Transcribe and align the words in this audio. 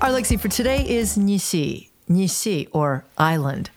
Our 0.00 0.10
lexi 0.10 0.38
for 0.38 0.46
today 0.46 0.88
is 0.88 1.18
Nisi, 1.18 1.90
Nisi 2.06 2.68
or 2.70 3.04
island. 3.18 3.70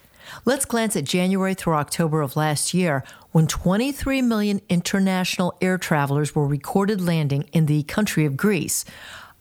Let's 0.45 0.65
glance 0.65 0.95
at 0.95 1.03
January 1.03 1.55
through 1.55 1.73
October 1.73 2.21
of 2.21 2.35
last 2.35 2.75
year 2.75 3.03
when 3.31 3.47
23 3.47 4.21
million 4.21 4.61
international 4.69 5.57
air 5.61 5.79
travelers 5.79 6.35
were 6.35 6.45
recorded 6.45 7.01
landing 7.01 7.49
in 7.53 7.65
the 7.65 7.81
country 7.83 8.23
of 8.25 8.37
Greece. 8.37 8.85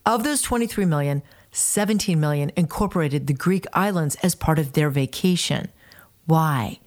Of 0.07 0.25
those 0.25 0.41
23 0.41 0.87
million, 0.87 1.23
17 1.53 2.19
million 2.19 2.51
incorporated 2.57 3.27
the 3.27 3.35
Greek 3.35 3.67
islands 3.75 4.15
as 4.23 4.35
part 4.35 4.59
of 4.59 4.73
their 4.73 4.89
vacation. 4.89 5.69
Why? 6.25 6.79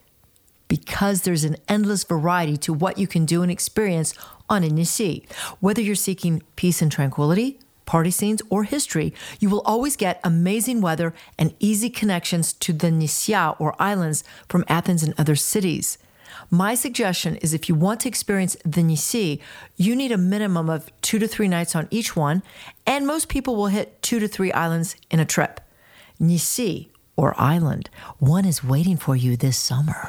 Because 0.66 1.22
there's 1.22 1.44
an 1.44 1.56
endless 1.68 2.02
variety 2.02 2.56
to 2.56 2.72
what 2.72 2.98
you 2.98 3.06
can 3.06 3.26
do 3.26 3.42
and 3.42 3.50
experience 3.50 4.12
on 4.48 4.64
a 4.64 4.68
Nisi. 4.68 5.24
Whether 5.60 5.82
you're 5.82 5.94
seeking 5.94 6.42
peace 6.56 6.82
and 6.82 6.90
tranquility, 6.90 7.60
party 7.86 8.10
scenes, 8.10 8.42
or 8.50 8.64
history, 8.64 9.14
you 9.40 9.48
will 9.50 9.62
always 9.62 9.96
get 9.96 10.20
amazing 10.24 10.80
weather 10.80 11.14
and 11.38 11.54
easy 11.60 11.90
connections 11.90 12.52
to 12.52 12.72
the 12.72 12.88
Nisia 12.88 13.56
or 13.60 13.74
islands 13.78 14.24
from 14.48 14.64
Athens 14.68 15.02
and 15.02 15.14
other 15.18 15.36
cities. 15.36 15.98
My 16.50 16.74
suggestion 16.74 17.36
is 17.36 17.54
if 17.54 17.68
you 17.68 17.74
want 17.74 18.00
to 18.00 18.08
experience 18.08 18.56
the 18.64 18.82
Nisi, 18.82 19.40
you 19.76 19.96
need 19.96 20.12
a 20.12 20.18
minimum 20.18 20.68
of 20.68 20.90
two 21.00 21.18
to 21.18 21.28
three 21.28 21.48
nights 21.48 21.74
on 21.74 21.88
each 21.90 22.16
one, 22.16 22.42
and 22.86 23.06
most 23.06 23.28
people 23.28 23.56
will 23.56 23.68
hit 23.68 24.02
two 24.02 24.18
to 24.18 24.28
three 24.28 24.52
islands 24.52 24.96
in 25.10 25.20
a 25.20 25.24
trip. 25.24 25.60
Nisi, 26.18 26.90
or 27.16 27.34
island, 27.40 27.90
one 28.18 28.44
is 28.44 28.64
waiting 28.64 28.96
for 28.96 29.16
you 29.16 29.36
this 29.36 29.56
summer. 29.56 30.08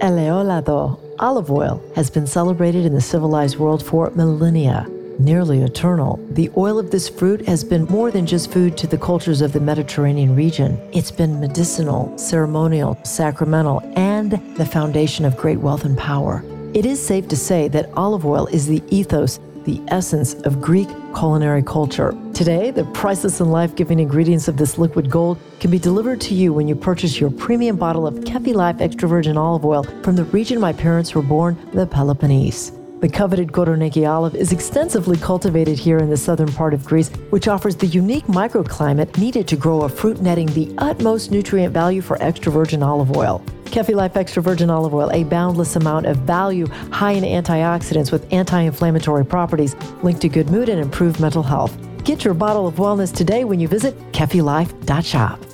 Eleolado, 0.00 1.00
olive 1.18 1.50
oil, 1.50 1.82
has 1.96 2.08
been 2.08 2.26
celebrated 2.26 2.86
in 2.86 2.94
the 2.94 3.00
civilized 3.00 3.56
world 3.58 3.84
for 3.84 4.10
millennia. 4.10 4.86
Nearly 5.18 5.62
eternal, 5.62 6.24
the 6.30 6.50
oil 6.56 6.78
of 6.78 6.92
this 6.92 7.08
fruit 7.08 7.44
has 7.48 7.64
been 7.64 7.84
more 7.86 8.12
than 8.12 8.24
just 8.24 8.52
food 8.52 8.78
to 8.78 8.86
the 8.86 8.96
cultures 8.96 9.40
of 9.40 9.52
the 9.52 9.58
Mediterranean 9.58 10.36
region. 10.36 10.78
It's 10.92 11.10
been 11.10 11.40
medicinal, 11.40 12.16
ceremonial, 12.16 12.96
sacramental, 13.02 13.82
and 13.96 14.32
the 14.56 14.66
foundation 14.66 15.24
of 15.24 15.36
great 15.36 15.58
wealth 15.58 15.84
and 15.84 15.98
power. 15.98 16.44
It 16.74 16.86
is 16.86 17.04
safe 17.04 17.26
to 17.28 17.36
say 17.36 17.66
that 17.68 17.90
olive 17.96 18.24
oil 18.24 18.46
is 18.46 18.68
the 18.68 18.84
ethos 18.94 19.40
the 19.68 19.82
essence 19.88 20.32
of 20.46 20.62
Greek 20.62 20.88
culinary 21.14 21.62
culture. 21.62 22.16
Today, 22.32 22.70
the 22.70 22.84
priceless 22.86 23.40
and 23.40 23.52
life 23.52 23.76
giving 23.76 23.98
ingredients 23.98 24.48
of 24.48 24.56
this 24.56 24.78
liquid 24.78 25.10
gold 25.10 25.38
can 25.60 25.70
be 25.70 25.78
delivered 25.78 26.22
to 26.22 26.34
you 26.34 26.54
when 26.54 26.66
you 26.66 26.74
purchase 26.74 27.20
your 27.20 27.30
premium 27.30 27.76
bottle 27.76 28.06
of 28.06 28.14
Kefi 28.20 28.54
Life 28.54 28.80
extra 28.80 29.06
virgin 29.06 29.36
olive 29.36 29.66
oil 29.66 29.82
from 30.02 30.16
the 30.16 30.24
region 30.24 30.58
my 30.58 30.72
parents 30.72 31.14
were 31.14 31.22
born, 31.22 31.58
the 31.74 31.86
Peloponnese. 31.86 32.77
The 33.00 33.08
coveted 33.08 33.52
Koroneiki 33.52 34.10
olive 34.10 34.34
is 34.34 34.50
extensively 34.50 35.16
cultivated 35.18 35.78
here 35.78 35.98
in 35.98 36.10
the 36.10 36.16
southern 36.16 36.52
part 36.52 36.74
of 36.74 36.84
Greece, 36.84 37.10
which 37.30 37.46
offers 37.46 37.76
the 37.76 37.86
unique 37.86 38.26
microclimate 38.26 39.16
needed 39.18 39.46
to 39.48 39.56
grow 39.56 39.82
a 39.82 39.88
fruit 39.88 40.20
netting 40.20 40.46
the 40.46 40.74
utmost 40.78 41.30
nutrient 41.30 41.72
value 41.72 42.00
for 42.00 42.20
extra 42.20 42.50
virgin 42.50 42.82
olive 42.82 43.16
oil. 43.16 43.40
Kefi 43.66 43.94
Life 43.94 44.16
Extra 44.16 44.42
Virgin 44.42 44.70
Olive 44.70 44.94
Oil, 44.94 45.12
a 45.12 45.22
boundless 45.24 45.76
amount 45.76 46.06
of 46.06 46.16
value, 46.18 46.66
high 46.90 47.12
in 47.12 47.22
antioxidants 47.22 48.10
with 48.10 48.26
anti 48.32 48.62
inflammatory 48.62 49.24
properties, 49.24 49.76
linked 50.02 50.22
to 50.22 50.28
good 50.28 50.50
mood 50.50 50.68
and 50.68 50.80
improved 50.80 51.20
mental 51.20 51.42
health. 51.42 51.76
Get 52.02 52.24
your 52.24 52.34
bottle 52.34 52.66
of 52.66 52.76
wellness 52.76 53.14
today 53.14 53.44
when 53.44 53.60
you 53.60 53.68
visit 53.68 53.96
kefilife.shop. 54.12 55.47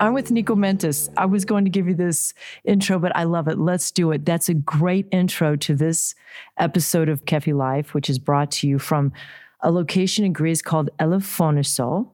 I'm 0.00 0.12
with 0.12 0.30
Nico 0.30 0.54
Mentis. 0.54 1.10
I 1.16 1.26
was 1.26 1.44
going 1.44 1.64
to 1.64 1.70
give 1.70 1.88
you 1.88 1.94
this 1.94 2.32
intro, 2.64 3.00
but 3.00 3.14
I 3.16 3.24
love 3.24 3.48
it. 3.48 3.58
Let's 3.58 3.90
do 3.90 4.12
it. 4.12 4.24
That's 4.24 4.48
a 4.48 4.54
great 4.54 5.08
intro 5.10 5.56
to 5.56 5.74
this 5.74 6.14
episode 6.56 7.08
of 7.08 7.24
Kefi 7.24 7.52
Life, 7.52 7.94
which 7.94 8.08
is 8.08 8.20
brought 8.20 8.52
to 8.52 8.68
you 8.68 8.78
from 8.78 9.12
a 9.60 9.72
location 9.72 10.24
in 10.24 10.32
Greece 10.32 10.62
called 10.62 10.88
Elafoniso. 11.00 12.10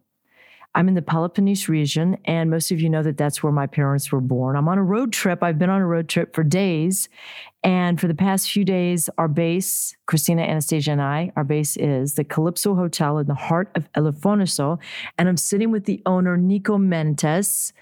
I'm 0.74 0.88
in 0.88 0.94
the 0.94 1.02
Peloponnese 1.02 1.68
region, 1.68 2.18
and 2.24 2.50
most 2.50 2.72
of 2.72 2.80
you 2.80 2.90
know 2.90 3.02
that 3.02 3.16
that's 3.16 3.42
where 3.42 3.52
my 3.52 3.66
parents 3.66 4.10
were 4.10 4.20
born. 4.20 4.56
I'm 4.56 4.68
on 4.68 4.78
a 4.78 4.82
road 4.82 5.12
trip. 5.12 5.42
I've 5.42 5.58
been 5.58 5.70
on 5.70 5.80
a 5.80 5.86
road 5.86 6.08
trip 6.08 6.34
for 6.34 6.42
days. 6.42 7.08
And 7.62 8.00
for 8.00 8.08
the 8.08 8.14
past 8.14 8.50
few 8.50 8.64
days, 8.64 9.08
our 9.16 9.28
base, 9.28 9.96
Christina, 10.06 10.42
Anastasia, 10.42 10.92
and 10.92 11.00
I, 11.00 11.32
our 11.36 11.44
base 11.44 11.76
is 11.76 12.14
the 12.14 12.24
Calypso 12.24 12.74
Hotel 12.74 13.18
in 13.18 13.26
the 13.26 13.34
heart 13.34 13.70
of 13.74 13.90
Elafoniso. 13.92 14.78
And 15.16 15.28
I'm 15.28 15.36
sitting 15.36 15.70
with 15.70 15.84
the 15.84 16.02
owner, 16.06 16.36
Nico 16.36 16.76
Mentis. 16.76 17.72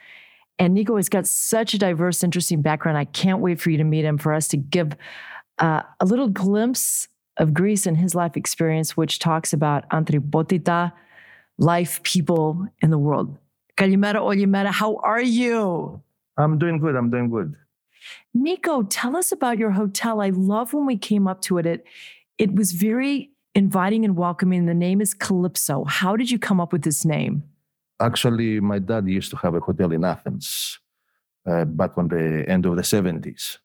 And 0.58 0.74
Nico 0.74 0.96
has 0.96 1.08
got 1.08 1.26
such 1.26 1.74
a 1.74 1.78
diverse, 1.78 2.22
interesting 2.22 2.62
background. 2.62 2.98
I 2.98 3.06
can't 3.06 3.40
wait 3.40 3.60
for 3.60 3.70
you 3.70 3.78
to 3.78 3.84
meet 3.84 4.04
him, 4.04 4.18
for 4.18 4.32
us 4.32 4.48
to 4.48 4.56
give 4.56 4.92
uh, 5.58 5.82
a 5.98 6.04
little 6.04 6.28
glimpse 6.28 7.08
of 7.38 7.54
Greece 7.54 7.86
and 7.86 7.96
his 7.96 8.14
life 8.14 8.36
experience, 8.36 8.96
which 8.96 9.18
talks 9.18 9.52
about 9.52 9.88
anthropotita, 9.88 10.92
life, 11.58 12.02
people 12.02 12.66
in 12.80 12.90
the 12.90 12.98
world. 12.98 13.38
Kalimera 13.76 14.16
Olimera, 14.16 14.70
how 14.70 14.96
are 14.96 15.22
you? 15.22 16.02
I'm 16.36 16.58
doing 16.58 16.78
good. 16.78 16.96
I'm 16.96 17.10
doing 17.10 17.30
good. 17.30 17.54
Nico, 18.34 18.82
tell 18.82 19.16
us 19.16 19.32
about 19.32 19.58
your 19.58 19.70
hotel. 19.70 20.20
I 20.20 20.30
love 20.30 20.72
when 20.72 20.86
we 20.86 20.96
came 20.96 21.28
up 21.28 21.40
to 21.42 21.58
it. 21.58 21.66
It, 21.66 21.84
it 22.38 22.54
was 22.54 22.72
very 22.72 23.30
inviting 23.54 24.04
and 24.04 24.16
welcoming. 24.16 24.66
The 24.66 24.74
name 24.74 25.00
is 25.00 25.14
Calypso. 25.14 25.84
How 25.84 26.16
did 26.16 26.30
you 26.30 26.38
come 26.38 26.60
up 26.60 26.72
with 26.72 26.82
this 26.82 27.04
name? 27.04 27.44
Actually, 28.00 28.60
my 28.60 28.78
dad 28.78 29.06
used 29.08 29.30
to 29.30 29.36
have 29.36 29.54
a 29.54 29.60
hotel 29.60 29.92
in 29.92 30.04
Athens 30.04 30.80
uh, 31.46 31.64
back 31.64 31.96
on 31.96 32.08
the 32.08 32.44
end 32.48 32.66
of 32.66 32.76
the 32.76 32.82
70s. 32.82 33.58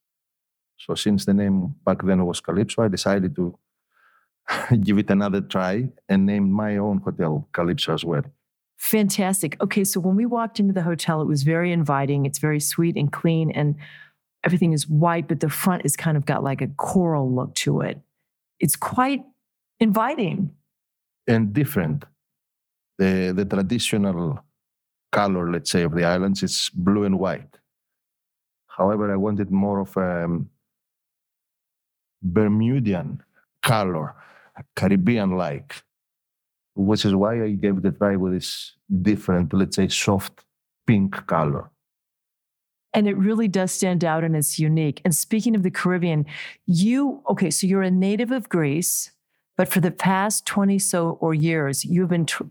So, 0.77 0.93
since 0.93 1.25
the 1.25 1.33
name 1.33 1.75
back 1.83 2.03
then 2.03 2.23
was 2.25 2.39
Calypso, 2.39 2.83
I 2.83 2.87
decided 2.87 3.35
to 3.37 3.57
give 4.81 4.97
it 4.97 5.09
another 5.09 5.41
try 5.41 5.89
and 6.09 6.25
named 6.25 6.51
my 6.51 6.77
own 6.77 6.99
hotel 6.99 7.47
Calypso 7.53 7.93
as 7.93 8.05
well. 8.05 8.23
Fantastic. 8.77 9.59
Okay, 9.61 9.83
so 9.83 9.99
when 9.99 10.15
we 10.15 10.25
walked 10.25 10.59
into 10.59 10.73
the 10.73 10.83
hotel, 10.83 11.21
it 11.21 11.27
was 11.27 11.43
very 11.43 11.71
inviting. 11.71 12.25
It's 12.25 12.39
very 12.39 12.59
sweet 12.59 12.95
and 12.95 13.11
clean, 13.11 13.51
and 13.51 13.75
everything 14.43 14.71
is 14.71 14.87
white, 14.87 15.27
but 15.27 15.39
the 15.39 15.49
front 15.49 15.83
is 15.83 15.95
kind 15.95 16.15
of 16.15 16.25
got 16.25 16.43
like 16.43 16.61
a 16.61 16.67
coral 16.67 17.33
look 17.33 17.55
to 17.55 17.81
it. 17.81 17.99
It's 18.59 18.75
quite 18.75 19.23
inviting 19.79 20.51
and 21.27 21.53
different. 21.53 22.05
The 22.97 23.33
the 23.35 23.45
traditional 23.45 24.39
color, 25.11 25.51
let's 25.51 25.71
say, 25.71 25.83
of 25.83 25.93
the 25.93 26.05
islands 26.05 26.43
is 26.43 26.69
blue 26.73 27.03
and 27.03 27.19
white. 27.19 27.57
However, 28.67 29.11
I 29.11 29.15
wanted 29.15 29.51
more 29.51 29.79
of 29.79 29.97
a 29.97 30.25
um, 30.25 30.49
Bermudian 32.21 33.21
color 33.63 34.15
Caribbean 34.75 35.37
like, 35.37 35.83
which 36.75 37.05
is 37.05 37.15
why 37.15 37.43
I 37.43 37.51
gave 37.51 37.81
the 37.81 37.91
try 37.91 38.15
with 38.15 38.33
this 38.33 38.73
different, 39.01 39.53
let's 39.53 39.75
say, 39.75 39.87
soft 39.87 40.43
pink 40.85 41.27
color. 41.27 41.69
And 42.93 43.07
it 43.07 43.17
really 43.17 43.47
does 43.47 43.71
stand 43.71 44.03
out 44.03 44.23
and 44.23 44.35
it's 44.35 44.57
unique. 44.57 45.01
And 45.05 45.13
speaking 45.13 45.55
of 45.55 45.63
the 45.63 45.69
Caribbean, 45.69 46.25
you, 46.65 47.21
okay, 47.29 47.51
so 47.51 47.67
you're 47.67 47.83
a 47.83 47.91
native 47.91 48.31
of 48.31 48.49
Greece, 48.49 49.11
but 49.55 49.67
for 49.67 49.81
the 49.81 49.91
past 49.91 50.45
20 50.45 50.79
so 50.79 51.17
or 51.21 51.33
years, 51.33 51.83
you've 51.83 52.09
been, 52.09 52.25
tr- 52.25 52.43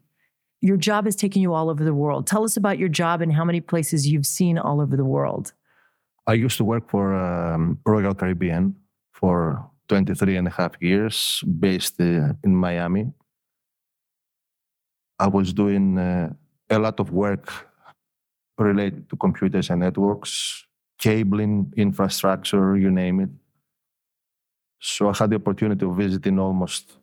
your 0.60 0.76
job 0.76 1.04
has 1.06 1.16
taken 1.16 1.42
you 1.42 1.54
all 1.54 1.70
over 1.70 1.84
the 1.84 1.94
world. 1.94 2.26
Tell 2.26 2.44
us 2.44 2.56
about 2.56 2.78
your 2.78 2.88
job 2.88 3.22
and 3.22 3.32
how 3.32 3.44
many 3.44 3.60
places 3.60 4.06
you've 4.06 4.26
seen 4.26 4.58
all 4.58 4.80
over 4.80 4.96
the 4.96 5.04
world. 5.04 5.52
I 6.26 6.34
used 6.34 6.56
to 6.58 6.64
work 6.64 6.90
for 6.90 7.14
um, 7.14 7.78
Royal 7.86 8.14
Caribbean 8.14 8.76
for 9.12 9.68
23 9.88 10.36
and 10.36 10.48
a 10.48 10.50
half 10.50 10.72
years 10.80 11.42
based 11.60 12.00
uh, 12.00 12.32
in 12.44 12.54
Miami. 12.54 13.12
I 15.18 15.28
was 15.28 15.52
doing 15.52 15.98
uh, 15.98 16.32
a 16.70 16.78
lot 16.78 17.00
of 17.00 17.10
work 17.10 17.52
related 18.58 19.08
to 19.10 19.16
computers 19.16 19.70
and 19.70 19.80
networks, 19.80 20.66
cabling, 20.98 21.72
infrastructure, 21.76 22.76
you 22.76 22.90
name 22.90 23.20
it. 23.20 23.30
So 24.80 25.08
I 25.08 25.16
had 25.16 25.30
the 25.30 25.36
opportunity 25.36 25.84
of 25.86 25.96
visiting 25.96 26.38
almost 26.38 26.98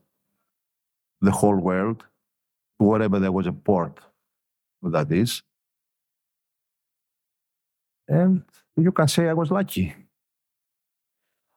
the 1.22 1.32
whole 1.32 1.56
world, 1.58 2.04
wherever 2.78 3.20
there 3.20 3.32
was 3.32 3.48
a 3.48 3.54
port, 3.54 4.00
that 4.82 5.12
is. 5.12 5.42
And 8.08 8.44
you 8.76 8.92
can 8.92 9.08
say 9.08 9.30
I 9.30 9.34
was 9.34 9.50
lucky. 9.50 9.96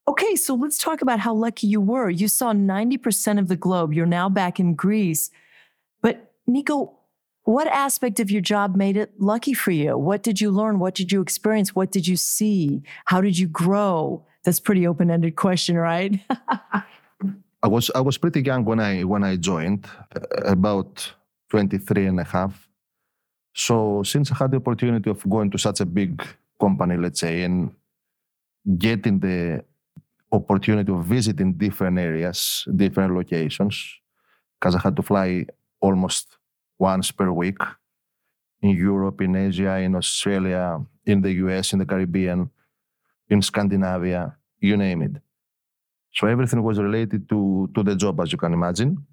Okay, 0.09 0.37
so 0.37 0.55
let's 0.55 0.79
talk 0.79 1.03
about 1.03 1.21
how 1.21 1.35
lucky 1.35 1.67
you 1.67 1.81
were. 1.81 2.09
You 2.09 2.29
saw 2.29 2.53
90% 2.53 3.39
of 3.39 3.49
the 3.49 3.57
globe. 3.57 3.93
You're 3.93 4.07
now 4.07 4.29
back 4.29 4.61
in 4.61 4.75
Greece. 4.75 5.31
But 6.01 6.33
Nico, 6.47 6.97
what 7.43 7.67
aspect 7.69 8.21
of 8.21 8.31
your 8.31 8.41
job 8.41 8.77
made 8.77 8.97
it 8.97 9.21
lucky 9.21 9.53
for 9.53 9.73
you? 9.73 9.99
What 9.99 10.23
did 10.23 10.41
you 10.41 10.51
learn? 10.51 10.79
What 10.79 10.95
did 10.95 11.11
you 11.11 11.21
experience? 11.21 11.75
What 11.75 11.91
did 11.91 12.07
you 12.07 12.17
see? 12.17 12.83
How 13.07 13.21
did 13.21 13.39
you 13.39 13.49
grow? 13.49 14.25
That's 14.45 14.61
pretty 14.61 14.87
open-ended 14.87 15.35
question, 15.35 15.77
right? 15.77 16.21
I 17.63 17.69
was 17.69 17.91
I 17.95 18.01
was 18.01 18.17
pretty 18.17 18.43
young 18.43 18.65
when 18.65 18.79
I 18.79 19.03
when 19.03 19.25
I 19.25 19.37
joined, 19.37 19.87
uh, 20.15 20.21
about 20.45 21.13
23 21.51 22.07
and 22.07 22.21
a 22.21 22.25
half. 22.25 22.69
So 23.55 24.03
since 24.05 24.31
I 24.31 24.37
had 24.37 24.51
the 24.53 24.59
opportunity 24.59 25.11
of 25.11 25.29
going 25.29 25.51
to 25.51 25.59
such 25.59 25.81
a 25.81 25.87
big 25.87 26.23
company, 26.61 26.97
let's 26.97 27.19
say, 27.21 27.43
and 27.43 27.73
getting 28.79 29.19
the 29.19 29.65
opportunity 30.33 30.93
of 30.93 31.05
visiting 31.05 31.55
different 31.55 31.99
areas, 31.99 32.67
different 32.75 33.15
locations, 33.15 34.01
because 34.59 34.75
I 34.75 34.81
had 34.81 34.97
to 34.97 35.03
fly 35.03 35.47
almost 35.81 36.37
once 36.79 37.11
per 37.11 37.31
week 37.31 37.59
in 38.63 38.71
Europe, 38.71 39.21
in 39.21 39.37
Asia, 39.37 39.77
in 39.79 39.95
Australia, 39.95 40.81
in 41.05 41.23
the 41.23 41.33
US, 41.45 41.73
in 41.73 41.79
the 41.79 41.87
Caribbean, 41.87 42.51
in 43.29 43.43
Scandinavia, 43.43 44.37
you 44.61 44.77
name 44.77 45.03
it. 45.03 45.23
So 46.13 46.27
everything 46.27 46.63
was 46.63 46.79
related 46.79 47.29
to, 47.29 47.71
to 47.75 47.83
the 47.83 47.95
job, 47.95 48.21
as 48.21 48.33
you 48.33 48.39
can 48.39 48.53
imagine. 48.53 49.07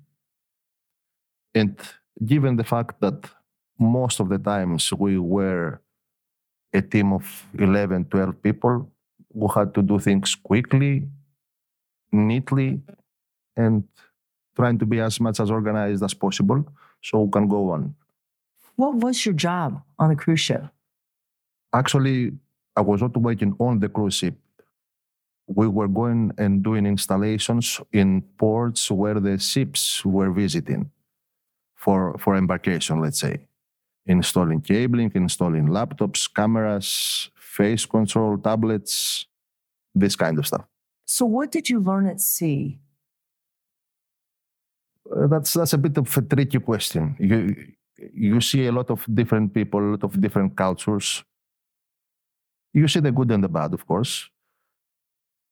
And 1.53 1.77
given 2.25 2.55
the 2.55 2.63
fact 2.63 3.01
that 3.01 3.29
most 3.77 4.19
of 4.19 4.29
the 4.29 4.37
times 4.37 4.91
we 4.93 5.17
were 5.17 5.81
a 6.73 6.81
team 6.81 7.13
of 7.13 7.45
11, 7.59 8.05
12 8.05 8.41
people, 8.41 8.89
we 9.33 9.47
had 9.53 9.73
to 9.73 9.81
do 9.81 9.99
things 9.99 10.35
quickly, 10.35 11.07
neatly, 12.11 12.81
and 13.55 13.83
trying 14.55 14.77
to 14.79 14.85
be 14.85 14.99
as 14.99 15.19
much 15.19 15.39
as 15.39 15.49
organized 15.49 16.03
as 16.03 16.13
possible 16.13 16.65
so 17.01 17.21
we 17.23 17.31
can 17.31 17.47
go 17.47 17.71
on. 17.71 17.95
What 18.75 18.95
was 18.95 19.25
your 19.25 19.33
job 19.33 19.81
on 19.99 20.09
the 20.09 20.15
cruise 20.15 20.39
ship? 20.39 20.63
Actually, 21.73 22.33
I 22.75 22.81
was 22.81 23.01
not 23.01 23.15
working 23.17 23.55
on 23.59 23.79
the 23.79 23.89
cruise 23.89 24.15
ship. 24.15 24.35
We 25.47 25.67
were 25.67 25.87
going 25.87 26.31
and 26.37 26.63
doing 26.63 26.85
installations 26.85 27.81
in 27.91 28.21
ports 28.37 28.89
where 28.89 29.19
the 29.19 29.37
ships 29.37 30.05
were 30.05 30.31
visiting 30.31 30.91
for, 31.75 32.17
for 32.17 32.35
embarkation, 32.35 33.01
let's 33.01 33.19
say. 33.19 33.47
Installing 34.05 34.61
cabling, 34.61 35.11
installing 35.15 35.67
laptops, 35.67 36.33
cameras, 36.33 37.29
face 37.53 37.85
control, 37.85 38.37
tablets, 38.37 39.27
this 39.93 40.15
kind 40.15 40.39
of 40.39 40.47
stuff. 40.47 40.65
So, 41.05 41.25
what 41.25 41.51
did 41.51 41.69
you 41.69 41.79
learn 41.79 42.07
at 42.07 42.19
sea? 42.19 42.79
Uh, 45.05 45.27
that's 45.27 45.53
that's 45.53 45.73
a 45.73 45.77
bit 45.77 45.97
of 45.97 46.17
a 46.17 46.21
tricky 46.21 46.59
question. 46.59 47.15
You 47.19 47.55
you 48.13 48.41
see 48.41 48.65
a 48.67 48.71
lot 48.71 48.89
of 48.89 49.05
different 49.13 49.53
people, 49.53 49.79
a 49.79 49.91
lot 49.95 50.03
of 50.03 50.19
different 50.19 50.55
cultures. 50.55 51.23
You 52.73 52.87
see 52.87 53.01
the 53.01 53.11
good 53.11 53.31
and 53.31 53.43
the 53.43 53.49
bad, 53.49 53.73
of 53.73 53.85
course. 53.85 54.29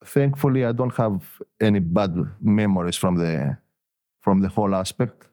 Thankfully, 0.03 0.65
I 0.65 0.71
don't 0.71 0.95
have 0.95 1.21
any 1.59 1.80
bad 1.80 2.15
memories 2.42 2.98
from 2.98 3.15
the 3.18 3.57
from 4.21 4.42
the 4.42 4.50
whole 4.50 4.74
aspect. 4.74 5.27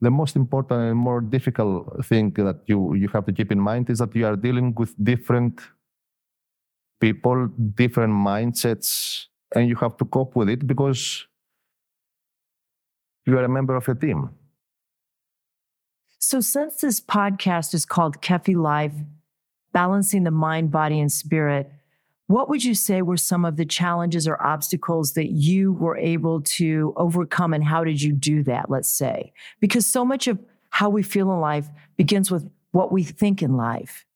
The 0.00 0.10
most 0.10 0.36
important 0.36 0.80
and 0.90 0.98
more 0.98 1.20
difficult 1.20 2.04
thing 2.04 2.30
that 2.32 2.60
you, 2.66 2.94
you 2.94 3.08
have 3.08 3.24
to 3.24 3.32
keep 3.32 3.50
in 3.50 3.58
mind 3.58 3.88
is 3.88 3.98
that 3.98 4.14
you 4.14 4.26
are 4.26 4.36
dealing 4.36 4.74
with 4.74 4.92
different 5.02 5.62
people, 7.02 7.48
different 7.74 8.12
mindsets, 8.12 9.26
and 9.54 9.68
you 9.68 9.74
have 9.74 9.96
to 9.96 10.04
cope 10.04 10.36
with 10.36 10.48
it 10.48 10.66
because 10.66 11.26
you 13.26 13.36
are 13.36 13.44
a 13.44 13.48
member 13.48 13.74
of 13.74 13.88
a 13.88 13.94
team. 13.94 14.30
So, 16.20 16.40
since 16.40 16.80
this 16.80 17.00
podcast 17.00 17.74
is 17.74 17.84
called 17.84 18.22
Kefi 18.22 18.54
Life, 18.54 18.94
Balancing 19.72 20.22
the 20.22 20.30
Mind, 20.30 20.70
Body, 20.70 21.00
and 21.00 21.10
Spirit, 21.10 21.70
what 22.28 22.48
would 22.48 22.62
you 22.62 22.74
say 22.74 23.02
were 23.02 23.16
some 23.16 23.44
of 23.44 23.56
the 23.56 23.66
challenges 23.66 24.28
or 24.28 24.40
obstacles 24.40 25.14
that 25.14 25.30
you 25.30 25.72
were 25.72 25.96
able 25.96 26.40
to 26.58 26.94
overcome, 26.96 27.52
and 27.52 27.64
how 27.64 27.82
did 27.82 28.00
you 28.00 28.12
do 28.12 28.44
that? 28.44 28.70
Let's 28.70 28.88
say, 28.88 29.32
because 29.60 29.86
so 29.86 30.04
much 30.04 30.28
of 30.28 30.38
how 30.70 30.88
we 30.88 31.02
feel 31.02 31.32
in 31.32 31.40
life 31.40 31.68
begins 31.96 32.30
with 32.30 32.48
what 32.70 32.92
we 32.92 33.02
think 33.02 33.42
in 33.42 33.56
life. 33.56 34.06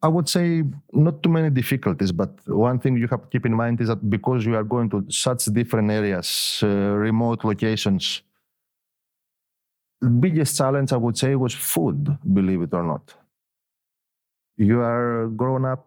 I 0.00 0.08
would 0.08 0.28
say 0.28 0.62
not 0.92 1.22
too 1.22 1.28
many 1.28 1.50
difficulties, 1.50 2.12
but 2.12 2.30
one 2.46 2.78
thing 2.78 2.96
you 2.96 3.08
have 3.08 3.22
to 3.22 3.28
keep 3.28 3.44
in 3.46 3.54
mind 3.54 3.80
is 3.80 3.88
that 3.88 4.08
because 4.08 4.46
you 4.46 4.54
are 4.54 4.62
going 4.62 4.88
to 4.90 5.04
such 5.10 5.46
different 5.46 5.90
areas, 5.90 6.60
uh, 6.62 6.68
remote 6.68 7.44
locations, 7.44 8.22
the 10.00 10.08
biggest 10.10 10.56
challenge 10.56 10.92
I 10.92 10.96
would 10.96 11.16
say 11.18 11.34
was 11.34 11.54
food, 11.54 12.16
believe 12.32 12.62
it 12.62 12.72
or 12.74 12.82
not. 12.84 13.14
You 14.56 14.80
are 14.80 15.28
grown 15.28 15.64
up 15.64 15.86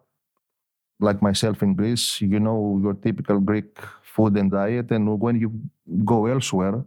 like 1.00 1.22
myself 1.22 1.62
in 1.62 1.74
Greece, 1.74 2.20
you 2.20 2.40
know 2.40 2.78
your 2.82 2.94
typical 2.94 3.40
Greek 3.40 3.78
food 4.02 4.36
and 4.36 4.50
diet, 4.50 4.90
and 4.90 5.20
when 5.20 5.40
you 5.40 5.52
go 6.04 6.26
elsewhere, 6.26 6.84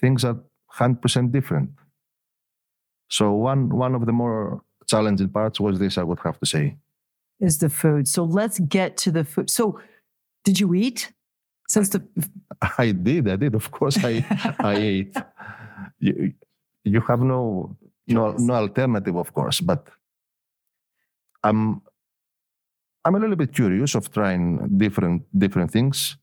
things 0.00 0.24
are 0.24 0.38
100% 0.68 1.32
different. 1.32 1.70
So 3.08 3.32
one 3.32 3.68
one 3.70 3.94
of 3.94 4.06
the 4.06 4.12
more 4.12 4.62
challenging 4.88 5.28
parts 5.28 5.60
was 5.60 5.78
this, 5.78 5.98
I 5.98 6.02
would 6.02 6.18
have 6.24 6.38
to 6.40 6.46
say. 6.46 6.76
Is 7.40 7.58
the 7.58 7.68
food. 7.68 8.08
So 8.08 8.24
let's 8.24 8.58
get 8.58 8.96
to 8.98 9.12
the 9.12 9.24
food. 9.24 9.48
So 9.50 9.80
did 10.44 10.58
you 10.58 10.74
eat? 10.74 11.12
Since 11.68 11.90
the 11.90 12.02
I 12.78 12.92
did, 12.92 13.28
I 13.28 13.36
did. 13.36 13.54
Of 13.54 13.70
course 13.70 13.98
I 14.02 14.24
I 14.58 14.74
ate. 14.92 15.16
You, 16.00 16.32
you 16.84 17.00
have 17.02 17.20
no 17.20 17.76
no 18.08 18.32
no 18.32 18.54
alternative, 18.54 19.16
of 19.16 19.32
course, 19.32 19.60
but 19.60 19.88
I'm 21.44 21.82
I'm 23.04 23.14
a 23.14 23.18
little 23.18 23.36
bit 23.36 23.54
curious 23.54 23.94
of 23.94 24.10
trying 24.10 24.76
different 24.76 25.22
different 25.38 25.70
things. 25.70 26.16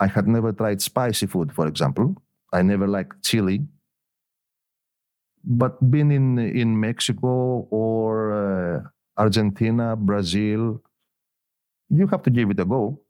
I 0.00 0.08
had 0.08 0.26
never 0.26 0.52
tried 0.52 0.82
spicy 0.82 1.26
food, 1.26 1.52
for 1.52 1.66
example. 1.66 2.16
I 2.52 2.62
never 2.62 2.86
liked 2.86 3.22
chili 3.22 3.66
but 5.46 5.90
being 5.90 6.10
in 6.10 6.38
in 6.38 6.78
Mexico 6.78 7.66
or 7.70 8.32
uh, 8.32 8.80
Argentina, 9.16 9.96
Brazil, 9.96 10.82
you 11.88 12.06
have 12.08 12.22
to 12.24 12.30
give 12.30 12.50
it 12.50 12.60
a 12.60 12.64
go. 12.64 13.00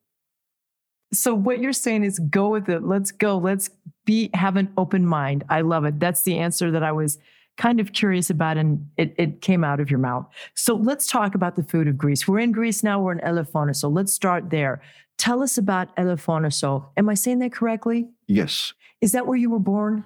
So 1.12 1.34
what 1.34 1.61
you're 1.61 1.72
saying 1.72 2.04
is 2.04 2.18
go 2.18 2.49
with 2.49 2.68
it. 2.68 2.82
Let's 2.82 3.11
go. 3.11 3.38
Let's 3.38 3.70
be 4.04 4.30
have 4.34 4.56
an 4.56 4.72
open 4.76 5.06
mind. 5.06 5.44
I 5.49 5.62
love 5.62 5.84
it. 5.84 5.99
That's 5.99 6.22
the 6.22 6.37
answer 6.38 6.70
that 6.70 6.82
I 6.82 6.92
was 6.92 7.18
kind 7.56 7.80
of 7.80 7.92
curious 7.92 8.28
about 8.28 8.56
and 8.58 8.87
it, 8.96 9.14
it 9.16 9.40
came 9.40 9.64
out 9.64 9.80
of 9.80 9.90
your 9.90 9.99
mouth. 9.99 10.26
So 10.54 10.75
let's 10.76 11.06
talk 11.06 11.34
about 11.34 11.56
the 11.56 11.62
food 11.62 11.88
of 11.88 11.96
Greece. 11.96 12.28
We're 12.28 12.40
in 12.40 12.52
Greece 12.52 12.82
now, 12.82 13.00
we're 13.00 13.12
in 13.12 13.20
Elafoniso. 13.20 13.90
Let's 13.90 14.12
start 14.12 14.50
there. 14.50 14.82
Tell 15.16 15.42
us 15.42 15.56
about 15.56 15.94
Elafoniso. 15.96 16.84
Am 16.99 17.08
I 17.08 17.14
saying 17.14 17.38
that 17.38 17.52
correctly? 17.52 18.08
Yes. 18.26 18.75
Is 19.00 19.12
that 19.12 19.26
where 19.26 19.38
you 19.38 19.49
were 19.49 19.58
born? 19.58 20.04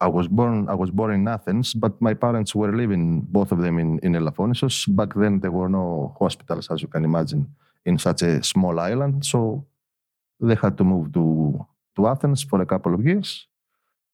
I 0.00 0.08
was 0.08 0.28
born 0.28 0.68
I 0.68 0.74
was 0.74 0.90
born 0.90 1.12
in 1.12 1.28
Athens, 1.28 1.74
but 1.74 2.00
my 2.00 2.14
parents 2.14 2.54
were 2.54 2.72
living 2.72 3.20
both 3.28 3.52
of 3.52 3.60
them 3.60 3.78
in 3.78 3.98
in 4.02 4.14
Elafonisos. 4.14 4.88
Back 4.96 5.14
then 5.14 5.40
there 5.40 5.52
were 5.52 5.68
no 5.68 6.16
hospitals, 6.18 6.70
as 6.70 6.80
you 6.82 6.88
can 6.88 7.04
imagine, 7.04 7.52
in 7.84 7.98
such 7.98 8.22
a 8.22 8.42
small 8.42 8.80
island. 8.80 9.24
So 9.24 9.66
they 10.40 10.56
had 10.56 10.78
to 10.78 10.84
move 10.84 11.12
to 11.14 11.66
to 11.96 12.06
Athens 12.08 12.42
for 12.42 12.62
a 12.62 12.66
couple 12.66 12.94
of 12.94 13.04
years, 13.04 13.46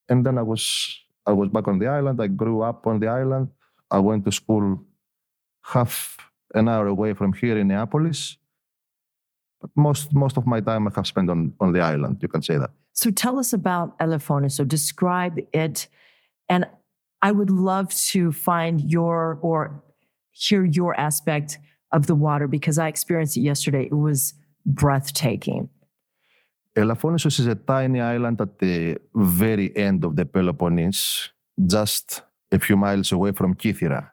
and 0.09 0.27
then 0.27 0.39
I 0.39 0.43
was 0.43 0.65
I 1.27 1.33
was 1.33 1.49
back 1.51 1.69
on 1.69 1.79
the 1.79 1.87
island. 1.89 2.21
I 2.23 2.29
grew 2.29 2.63
up 2.63 2.87
on 2.87 3.01
the 3.01 3.09
island. 3.09 3.51
I 3.91 3.99
went 4.01 4.25
to 4.27 4.33
school 4.33 4.83
half 5.63 6.17
an 6.55 6.69
hour 6.69 6.87
away 6.87 7.15
from 7.15 7.33
here 7.33 7.59
in 7.59 7.69
Neapolis. 7.69 8.39
Most 9.75 10.15
most 10.15 10.37
of 10.37 10.47
my 10.47 10.61
time 10.61 10.87
I 10.89 10.91
have 10.95 11.07
spent 11.07 11.31
on 11.31 11.53
on 11.61 11.73
the 11.73 11.81
island. 11.81 12.19
You 12.23 12.29
can 12.29 12.43
say 12.43 12.59
that. 12.59 12.71
So 12.93 13.11
tell 13.11 13.39
us 13.39 13.53
about 13.53 13.99
Elefona. 13.99 14.51
So 14.51 14.65
describe 14.65 15.39
it. 15.53 15.89
And 16.49 16.67
I 17.23 17.33
would 17.33 17.51
love 17.51 17.95
to 18.13 18.33
find 18.33 18.81
your 18.91 19.39
or 19.43 19.83
hear 20.31 20.65
your 20.65 20.99
aspect 20.99 21.59
of 21.93 22.07
the 22.07 22.15
water 22.15 22.47
because 22.47 22.79
I 22.79 22.89
experienced 22.89 23.37
it 23.37 23.41
yesterday. 23.41 23.85
It 23.87 23.95
was 23.97 24.35
breathtaking. 24.65 25.69
Elafonisos 26.77 27.41
is 27.41 27.47
a 27.47 27.55
tiny 27.55 28.01
island 28.01 28.41
at 28.41 28.59
the 28.59 28.99
very 29.15 29.75
end 29.77 30.05
of 30.05 30.15
the 30.15 30.27
Peloponnese, 30.27 31.31
just 31.67 32.23
a 32.53 32.59
few 32.59 32.77
miles 32.77 33.13
away 33.13 33.33
from 33.33 33.55
Kythera 33.55 34.11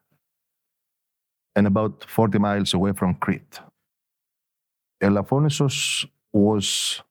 and 1.56 1.68
about 1.68 2.06
40 2.08 2.40
miles 2.40 2.74
away 2.74 2.94
from 2.94 3.16
Crete. 3.16 3.60
Elafonisos 5.04 6.08
was 6.32 7.02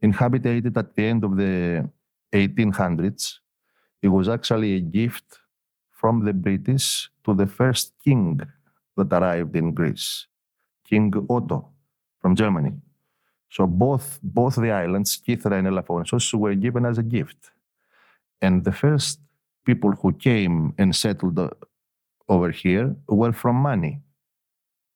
inhabited 0.00 0.76
at 0.76 0.94
the 0.96 1.04
end 1.04 1.22
of 1.22 1.36
the 1.36 1.88
1800s. 2.32 3.38
It 4.02 4.08
was 4.08 4.28
actually 4.28 4.74
a 4.76 4.80
gift 4.80 5.38
from 5.90 6.24
the 6.24 6.32
British 6.32 7.10
to 7.24 7.34
the 7.34 7.46
first 7.46 7.92
king 8.02 8.40
that 8.96 9.12
arrived 9.12 9.54
in 9.54 9.74
Greece, 9.74 10.26
King 10.88 11.12
Otto 11.28 11.68
from 12.20 12.34
Germany. 12.34 12.72
So 13.50 13.66
both 13.66 14.18
both 14.22 14.56
the 14.56 14.70
islands, 14.70 15.20
Kythera 15.20 15.58
and 15.58 15.68
Elafonisos, 15.68 16.32
were 16.34 16.54
given 16.54 16.86
as 16.86 16.98
a 16.98 17.02
gift. 17.02 17.50
And 18.40 18.64
the 18.64 18.72
first 18.72 19.20
people 19.66 19.92
who 19.92 20.12
came 20.12 20.72
and 20.78 20.96
settled 20.96 21.38
over 22.28 22.50
here 22.50 22.96
were 23.08 23.32
from 23.32 23.56
Mani, 23.56 24.00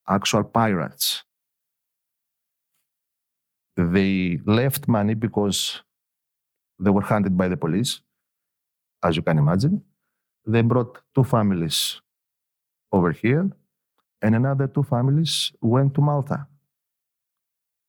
actual 0.09 0.45
pirates. 0.45 1.25
They 3.77 4.39
left 4.47 4.87
Mani 4.89 5.15
because 5.15 5.83
they 6.79 6.91
were 6.91 7.03
hunted 7.03 7.37
by 7.37 7.49
the 7.49 7.57
police, 7.57 8.01
as 9.03 9.17
you 9.17 9.23
can 9.23 9.39
imagine. 9.39 9.83
They 10.47 10.63
brought 10.63 11.01
two 11.15 11.25
families 11.25 12.01
over 12.93 13.13
here, 13.13 13.51
and 14.23 14.35
another 14.35 14.69
two 14.69 14.83
families 14.83 15.53
went 15.61 15.95
to 15.95 16.01
Malta. 16.01 16.47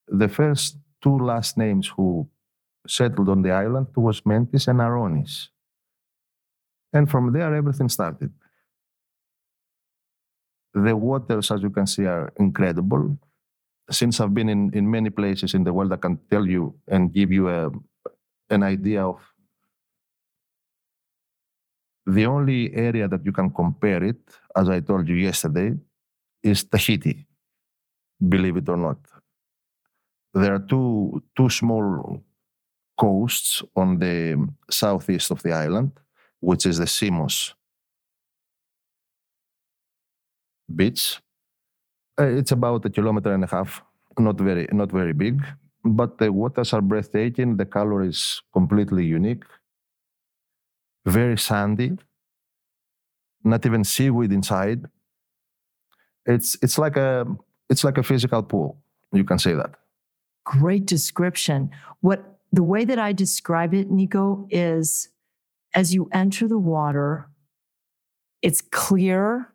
The 0.08 0.28
first 0.28 0.78
two 1.02 1.18
last 1.18 1.58
names 1.58 1.88
who 1.88 2.28
settled 2.88 3.30
on 3.30 3.42
the 3.42 3.52
island 3.52 3.88
was 3.96 4.26
Mentis 4.26 4.68
and 4.68 4.80
Aronis. 4.80 5.50
And 6.94 7.10
from 7.10 7.34
there, 7.34 7.54
everything 7.54 7.90
started. 7.90 8.32
The 10.74 10.96
waters, 10.96 11.52
as 11.52 11.62
you 11.62 11.70
can 11.70 11.88
see, 11.88 12.06
are 12.06 12.32
incredible. 12.38 13.18
Since 13.92 14.20
I've 14.20 14.34
been 14.34 14.50
in, 14.50 14.72
in 14.74 14.90
many 14.90 15.10
places 15.10 15.54
in 15.54 15.64
the 15.64 15.74
world, 15.74 15.94
I 15.94 15.98
can 15.98 16.20
tell 16.30 16.46
you 16.48 16.76
and 16.88 17.14
give 17.14 17.32
you 17.32 17.50
a, 17.50 17.70
an 18.50 18.64
idea 18.64 19.06
of 19.06 19.20
the 22.06 22.26
only 22.26 22.74
area 22.74 23.08
that 23.08 23.26
you 23.26 23.32
can 23.32 23.50
compare 23.50 24.04
it, 24.04 24.18
as 24.56 24.70
I 24.70 24.80
told 24.80 25.08
you 25.08 25.16
yesterday, 25.16 25.74
is 26.44 26.64
Tahiti, 26.64 27.26
believe 28.28 28.58
it 28.58 28.70
or 28.70 28.78
not. 28.78 28.98
There 30.34 30.54
are 30.54 30.60
two, 30.60 31.24
two 31.36 31.50
small 31.50 32.24
coasts 32.98 33.64
on 33.76 34.00
the 34.00 34.48
southeast 34.70 35.32
of 35.32 35.42
the 35.42 35.54
island, 35.54 35.92
which 36.40 36.66
is 36.66 36.78
the 36.78 36.86
Simos 36.86 37.54
beach. 40.74 41.20
Uh, 42.20 42.26
it's 42.26 42.52
about 42.52 42.86
a 42.86 42.90
kilometer 42.90 43.34
and 43.34 43.44
a 43.44 43.48
half, 43.48 43.84
not 44.18 44.40
very, 44.40 44.68
not 44.72 44.92
very 44.92 45.14
big, 45.14 45.44
but 45.84 46.18
the 46.18 46.32
waters 46.32 46.74
are 46.74 46.82
breathtaking. 46.82 47.58
The 47.58 47.66
color 47.66 48.04
is 48.04 48.42
completely 48.54 49.06
unique 49.06 49.44
very 51.06 51.38
sandy, 51.38 51.98
not 53.44 53.66
even 53.66 53.84
seaweed 53.84 54.32
inside. 54.32 54.86
It's 56.26 56.58
it's 56.62 56.78
like 56.78 56.98
a 56.98 57.28
it's 57.70 57.84
like 57.84 57.98
a 57.98 58.04
physical 58.04 58.42
pool. 58.44 58.78
You 59.14 59.24
can 59.24 59.38
say 59.40 59.54
that. 59.54 59.76
Great 60.44 60.86
description. 60.86 61.70
What 62.02 62.40
the 62.52 62.64
way 62.64 62.86
that 62.86 63.00
I 63.00 63.14
describe 63.14 63.74
it, 63.74 63.92
Nico, 63.92 64.48
is 64.50 65.10
as 65.74 65.94
you 65.94 66.10
enter 66.12 66.48
the 66.48 66.58
water, 66.58 67.30
it's 68.42 68.62
clear 68.62 69.54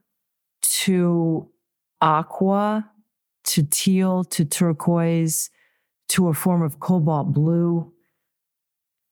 to 0.85 1.49
aqua, 2.01 2.91
to 3.45 3.63
teal, 3.63 4.25
to 4.25 4.45
turquoise, 4.45 5.51
to 6.09 6.29
a 6.29 6.35
form 6.35 6.63
of 6.63 6.81
cobalt 6.81 7.33
blue, 7.33 7.93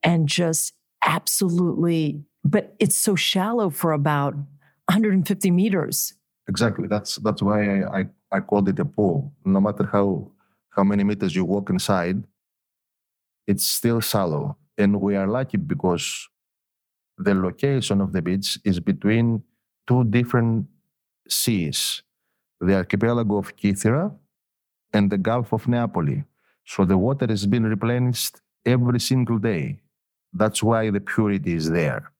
and 0.03 0.29
just 0.29 0.73
absolutely 1.03 2.25
but 2.45 2.75
it's 2.79 2.97
so 2.97 3.15
shallow 3.15 3.71
for 3.71 3.93
about 3.93 4.35
150 4.35 5.51
meters. 5.51 6.15
Exactly. 6.49 6.89
That's 6.89 7.17
that's 7.17 7.43
why 7.43 7.81
I, 7.81 7.99
I, 7.99 8.07
I 8.33 8.41
called 8.41 8.69
it 8.69 8.79
a 8.79 8.85
pool. 8.85 9.33
No 9.45 9.61
matter 9.61 9.85
how 9.85 10.31
how 10.71 10.85
many 10.85 11.05
meters 11.05 11.35
you 11.37 11.45
walk 11.45 11.69
inside, 11.71 12.25
it's 13.47 13.67
still 13.67 14.01
shallow. 14.01 14.57
And 14.79 15.01
we 15.01 15.17
are 15.17 15.27
lucky 15.27 15.59
because 15.59 16.29
the 17.19 17.35
location 17.35 18.01
of 18.01 18.13
the 18.13 18.23
beach 18.23 18.59
is 18.65 18.81
between 18.81 19.43
two 19.87 20.05
different 20.05 20.67
seas, 21.29 22.03
the 22.61 22.75
archipelago 22.75 23.37
of 23.37 23.57
Kythera 23.57 24.15
and 24.93 25.11
the 25.11 25.19
Gulf 25.19 25.53
of 25.53 25.65
Neapoli. 25.65 26.25
So 26.65 26.85
the 26.85 26.99
water 26.99 27.27
has 27.27 27.47
been 27.47 27.65
replenished 27.65 28.41
every 28.65 29.01
single 29.01 29.39
day. 29.39 29.81
That's 30.33 30.63
why 30.63 30.91
the 30.91 31.01
purity 31.01 31.55
is 31.55 31.71
there. 31.71 32.13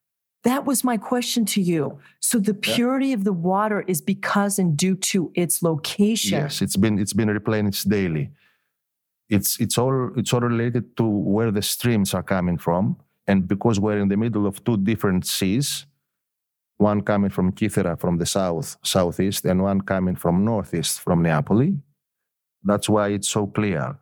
That 0.43 0.65
was 0.65 0.83
my 0.83 0.97
question 0.97 1.45
to 1.45 1.61
you. 1.61 1.99
So 2.21 2.39
the 2.39 2.53
purity 2.53 3.07
yeah. 3.07 3.15
of 3.15 3.23
the 3.25 3.33
water 3.33 3.83
is 3.87 4.01
because 4.01 4.57
and 4.57 4.77
due 4.77 4.95
to 4.95 5.31
its 5.35 5.61
location. 5.61 6.39
Yes, 6.39 6.61
it's 6.61 6.77
been 6.77 6.97
it's 6.97 7.13
been 7.13 7.29
replenished 7.29 7.89
daily. 7.89 8.31
It's 9.29 9.59
it's 9.59 9.77
all 9.77 10.11
it's 10.15 10.33
all 10.33 10.39
related 10.39 10.95
to 10.97 11.03
where 11.03 11.51
the 11.51 11.61
streams 11.61 12.13
are 12.13 12.23
coming 12.23 12.57
from, 12.57 12.97
and 13.27 13.47
because 13.47 13.79
we're 13.79 13.99
in 13.99 14.07
the 14.07 14.17
middle 14.17 14.47
of 14.47 14.63
two 14.63 14.77
different 14.77 15.25
seas, 15.25 15.85
one 16.79 17.01
coming 17.01 17.29
from 17.29 17.51
Kythera 17.51 17.99
from 17.99 18.17
the 18.17 18.25
south 18.25 18.77
southeast, 18.83 19.45
and 19.45 19.61
one 19.61 19.81
coming 19.81 20.15
from 20.15 20.43
northeast 20.43 21.01
from 21.01 21.23
Neapoli. 21.23 21.79
That's 22.63 22.89
why 22.89 23.09
it's 23.09 23.29
so 23.29 23.47
clear. 23.47 23.97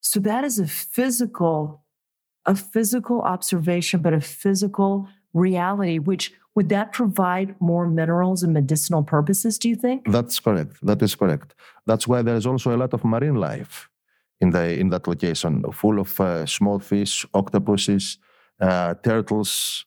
So 0.00 0.20
that 0.20 0.44
is 0.44 0.58
a 0.58 0.66
physical, 0.66 1.82
a 2.44 2.54
physical 2.54 3.22
observation, 3.22 4.00
but 4.02 4.12
a 4.12 4.20
physical 4.20 5.08
reality, 5.32 5.98
which 5.98 6.32
would 6.54 6.68
that 6.68 6.92
provide 6.92 7.54
more 7.60 7.86
minerals 7.88 8.42
and 8.42 8.52
medicinal 8.52 9.02
purposes, 9.02 9.58
do 9.58 9.68
you 9.68 9.76
think? 9.76 10.10
That's 10.10 10.40
correct. 10.40 10.74
That 10.82 11.02
is 11.02 11.14
correct. 11.14 11.54
That's 11.86 12.08
why 12.08 12.22
there's 12.22 12.46
also 12.46 12.74
a 12.74 12.78
lot 12.78 12.94
of 12.94 13.04
marine 13.04 13.34
life 13.34 13.90
in, 14.40 14.50
the, 14.50 14.78
in 14.78 14.88
that 14.90 15.06
location, 15.06 15.64
full 15.72 15.98
of 15.98 16.18
uh, 16.20 16.46
small 16.46 16.78
fish, 16.78 17.26
octopuses, 17.34 18.18
uh, 18.60 18.94
turtles, 19.02 19.84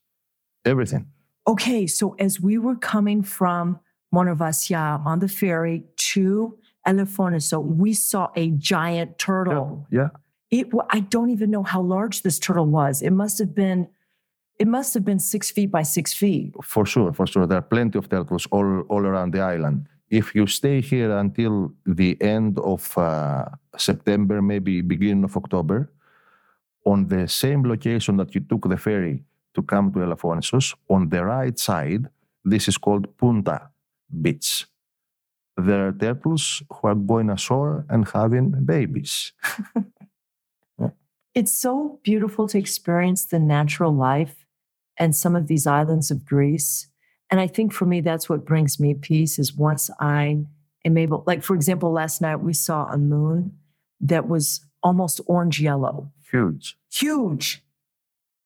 everything. 0.64 1.08
Okay, 1.50 1.88
so 1.88 2.16
as 2.20 2.40
we 2.40 2.60
were 2.60 2.76
coming 2.76 3.24
from 3.24 3.80
Monemvasia 4.14 5.04
on 5.04 5.18
the 5.18 5.28
ferry 5.28 5.84
to 6.14 6.56
Elafoniso, 6.88 7.60
we 7.60 7.92
saw 7.94 8.30
a 8.36 8.52
giant 8.52 9.18
turtle. 9.18 9.88
Yeah. 9.90 10.10
yeah. 10.52 10.60
It, 10.60 10.68
I 10.92 11.00
don't 11.00 11.32
even 11.32 11.50
know 11.50 11.64
how 11.64 11.82
large 11.82 12.22
this 12.22 12.38
turtle 12.38 12.68
was. 12.68 13.02
It 13.02 13.14
must 13.14 13.40
have 13.40 13.56
been 13.56 13.88
it 14.60 14.68
must 14.68 14.94
have 14.94 15.06
been 15.06 15.20
six 15.20 15.50
feet 15.50 15.72
by 15.72 15.84
six 15.84 16.14
feet. 16.14 16.54
For 16.62 16.86
sure, 16.86 17.14
for 17.14 17.26
sure. 17.26 17.48
There 17.48 17.58
are 17.58 17.70
plenty 17.76 17.98
of 17.98 18.10
turtles 18.10 18.46
all, 18.52 18.82
all 18.90 19.06
around 19.06 19.34
the 19.34 19.40
island. 19.40 19.88
If 20.10 20.36
you 20.36 20.46
stay 20.48 20.82
here 20.82 21.18
until 21.18 21.72
the 21.86 22.22
end 22.22 22.60
of 22.60 22.96
uh, 22.98 23.46
September, 23.78 24.42
maybe 24.42 24.82
beginning 24.82 25.24
of 25.24 25.38
October, 25.38 25.92
on 26.86 27.08
the 27.08 27.28
same 27.28 27.64
location 27.64 28.18
that 28.18 28.36
you 28.36 28.42
took 28.42 28.68
the 28.68 28.78
ferry 28.78 29.24
to 29.56 29.62
come 29.62 29.92
to 29.94 30.00
Elafonisos, 30.00 30.76
on 30.90 31.10
the 31.10 31.24
right 31.24 31.58
side, 31.58 32.10
this 32.44 32.68
is 32.68 32.78
called 32.78 33.18
Punta 33.18 33.70
Beach. 34.22 34.66
There 35.58 35.88
are 35.88 35.92
turtles 35.92 36.64
who 36.72 36.88
are 36.88 36.96
going 36.96 37.30
ashore 37.30 37.86
and 37.90 38.08
having 38.08 38.66
babies. 38.66 39.34
It's 41.36 41.54
so 41.54 42.00
beautiful 42.04 42.48
to 42.48 42.58
experience 42.58 43.26
the 43.26 43.40
natural 43.40 43.94
life 43.94 44.46
and 44.98 45.16
some 45.16 45.36
of 45.36 45.48
these 45.48 45.68
islands 45.68 46.12
of 46.12 46.26
Greece. 46.26 46.88
And 47.30 47.40
I 47.40 47.48
think 47.48 47.72
for 47.72 47.86
me, 47.86 48.02
that's 48.02 48.28
what 48.28 48.46
brings 48.46 48.80
me 48.80 48.94
peace 48.96 49.38
is 49.38 49.54
once 49.54 49.90
I 50.00 50.46
am 50.84 50.98
able, 50.98 51.24
like, 51.28 51.44
for 51.44 51.56
example, 51.56 51.92
last 51.92 52.22
night 52.22 52.38
we 52.38 52.54
saw 52.54 52.88
a 52.88 52.98
moon 52.98 53.58
that 54.02 54.28
was 54.28 54.66
almost 54.82 55.22
orange 55.28 55.62
yellow. 55.62 56.12
Huge. 56.32 56.78
Huge. 56.92 57.64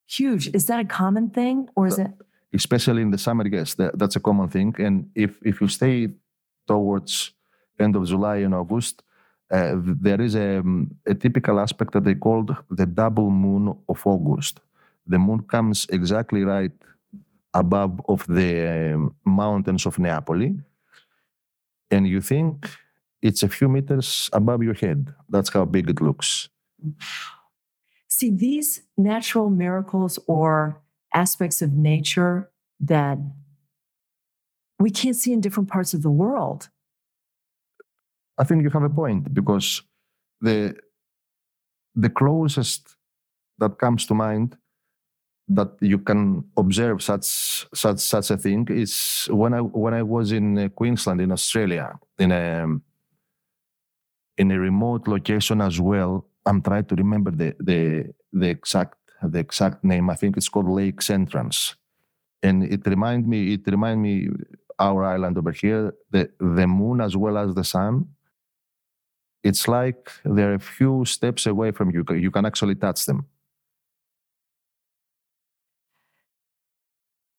Huge. 0.06 0.54
Is 0.54 0.66
that 0.66 0.80
a 0.80 0.84
common 0.84 1.30
thing 1.30 1.68
or 1.74 1.86
is 1.86 1.98
uh, 1.98 2.02
it? 2.02 2.10
Especially 2.52 3.02
in 3.02 3.10
the 3.10 3.18
summer, 3.18 3.46
yes, 3.46 3.74
that, 3.74 3.98
that's 3.98 4.16
a 4.16 4.20
common 4.20 4.48
thing. 4.48 4.74
And 4.78 5.10
if, 5.14 5.38
if 5.42 5.60
you 5.60 5.68
stay 5.68 6.08
towards 6.66 7.32
end 7.78 7.96
of 7.96 8.06
July 8.06 8.36
and 8.36 8.54
August, 8.54 9.02
uh, 9.50 9.72
there 9.76 10.20
is 10.20 10.34
a, 10.34 10.58
um, 10.58 10.94
a 11.06 11.14
typical 11.14 11.58
aspect 11.58 11.92
that 11.92 12.04
they 12.04 12.14
called 12.14 12.56
the 12.70 12.86
double 12.86 13.30
moon 13.30 13.76
of 13.88 14.06
August 14.06 14.60
the 15.06 15.18
moon 15.18 15.40
comes 15.40 15.86
exactly 15.90 16.44
right 16.44 16.72
above 17.52 18.00
of 18.08 18.26
the 18.26 18.94
um, 18.94 19.14
mountains 19.24 19.86
of 19.86 19.96
Neapoli, 19.96 20.62
and 21.90 22.08
you 22.08 22.20
think 22.20 22.68
it's 23.22 23.42
a 23.42 23.48
few 23.48 23.68
meters 23.68 24.28
above 24.32 24.62
your 24.62 24.74
head. 24.74 25.14
That's 25.28 25.50
how 25.50 25.64
big 25.64 25.90
it 25.90 26.00
looks. 26.00 26.48
See, 28.14 28.30
these 28.30 28.80
natural 28.96 29.50
miracles 29.50 30.20
or 30.28 30.80
aspects 31.12 31.60
of 31.62 31.72
nature 31.72 32.48
that 32.78 33.18
we 34.78 34.90
can't 34.90 35.16
see 35.16 35.32
in 35.32 35.40
different 35.40 35.68
parts 35.68 35.94
of 35.94 36.02
the 36.02 36.12
world. 36.12 36.68
I 38.38 38.44
think 38.44 38.62
you 38.62 38.70
have 38.70 38.84
a 38.84 38.88
point 38.88 39.34
because 39.34 39.82
the 40.40 40.76
the 41.96 42.08
closest 42.08 42.94
that 43.58 43.78
comes 43.78 44.06
to 44.06 44.14
mind 44.14 44.58
that 45.48 45.70
you 45.80 45.98
can 45.98 46.44
observe 46.56 47.02
such 47.02 47.66
such 47.74 47.98
such 47.98 48.30
a 48.30 48.36
thing 48.36 48.68
is 48.70 49.26
when 49.28 49.54
I 49.54 49.60
when 49.60 49.92
I 49.92 50.04
was 50.04 50.30
in 50.30 50.56
uh, 50.56 50.68
Queensland 50.68 51.20
in 51.20 51.32
Australia 51.32 51.98
in 52.20 52.30
a 52.30 52.66
in 54.38 54.52
a 54.52 54.58
remote 54.60 55.08
location 55.08 55.60
as 55.60 55.80
well 55.80 56.28
I'm 56.46 56.62
trying 56.62 56.84
to 56.86 56.94
remember 56.94 57.30
the 57.30 57.54
the 57.60 58.12
the 58.32 58.48
exact 58.48 58.98
the 59.22 59.38
exact 59.38 59.84
name. 59.84 60.10
I 60.10 60.14
think 60.14 60.36
it's 60.36 60.48
called 60.48 60.68
Lakes 60.68 61.10
Entrance, 61.10 61.74
and 62.42 62.64
it 62.64 62.86
remind 62.86 63.26
me 63.28 63.54
it 63.54 63.62
remind 63.66 64.02
me 64.02 64.28
our 64.78 65.04
island 65.04 65.38
over 65.38 65.52
here 65.52 65.94
the 66.10 66.30
the 66.40 66.66
moon 66.66 67.00
as 67.00 67.16
well 67.16 67.38
as 67.38 67.54
the 67.54 67.64
sun. 67.64 68.08
It's 69.42 69.68
like 69.68 70.10
they're 70.24 70.54
a 70.54 70.58
few 70.58 71.04
steps 71.04 71.46
away 71.46 71.70
from 71.70 71.90
you. 71.90 72.04
You 72.14 72.30
can 72.30 72.46
actually 72.46 72.74
touch 72.76 73.04
them. 73.04 73.26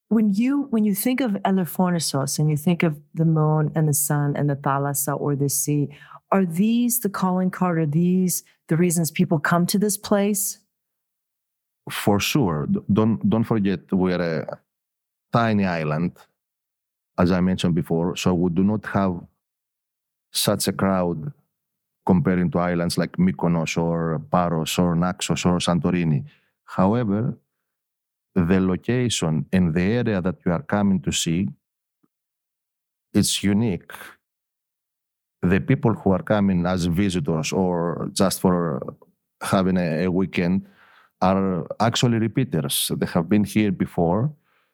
When 0.10 0.34
you 0.34 0.68
when 0.70 0.86
you 0.86 0.94
think 0.94 1.20
of 1.20 1.32
Elafonisos 1.32 2.38
and 2.38 2.50
you 2.50 2.58
think 2.58 2.84
of 2.84 3.00
the 3.14 3.26
moon 3.26 3.72
and 3.76 3.88
the 3.88 3.94
sun 3.94 4.36
and 4.36 4.50
the 4.50 4.56
thalassa 4.56 5.20
or 5.20 5.36
the 5.36 5.50
sea, 5.50 5.90
are 6.32 6.46
these 6.46 7.00
the 7.00 7.10
calling 7.10 7.50
card? 7.50 7.80
Are 7.80 7.86
these 7.86 8.44
the 8.68 8.78
reasons 8.78 9.12
people 9.12 9.40
come 9.40 9.66
to 9.68 9.80
this 9.80 9.98
place? 9.98 10.60
For 11.90 12.20
sure. 12.20 12.68
Don't 12.92 13.28
don't 13.30 13.44
forget 13.44 13.92
we're 13.92 14.22
a 14.22 14.60
tiny 15.32 15.66
island, 15.66 16.18
as 17.18 17.32
I 17.32 17.42
mentioned 17.42 17.76
before. 17.76 18.16
So 18.16 18.34
we 18.34 18.50
do 18.52 18.64
not 18.64 18.86
have 18.88 19.22
such 20.32 20.68
a 20.68 20.74
crowd 20.74 21.32
comparing 22.06 22.52
to 22.52 22.60
islands 22.60 22.98
like 22.98 23.18
Mykonos 23.18 23.78
or 23.78 24.20
Paros 24.32 24.78
or 24.78 24.96
Naxos 24.96 25.46
or 25.46 25.58
Santorini. 25.58 26.26
However, 26.66 27.38
the 28.36 28.60
location 28.60 29.46
and 29.52 29.74
the 29.74 29.82
area 29.82 30.22
that 30.22 30.36
you 30.46 30.52
are 30.52 30.62
coming 30.62 31.02
to 31.02 31.12
see, 31.12 31.48
it's 33.14 33.44
unique. 33.44 33.92
The 35.42 35.60
people 35.60 35.94
who 35.94 36.12
are 36.12 36.24
coming 36.24 36.66
as 36.66 36.86
visitors 36.86 37.54
or 37.54 38.10
just 38.14 38.42
for 38.42 38.96
having 39.42 39.78
a, 39.78 40.06
a 40.06 40.12
weekend 40.12 40.68
are 41.22 41.66
actually 41.80 42.18
repeaters. 42.20 42.92
They 42.96 43.06
have 43.08 43.30
been 43.30 43.44
here 43.44 43.72
before, 43.72 44.34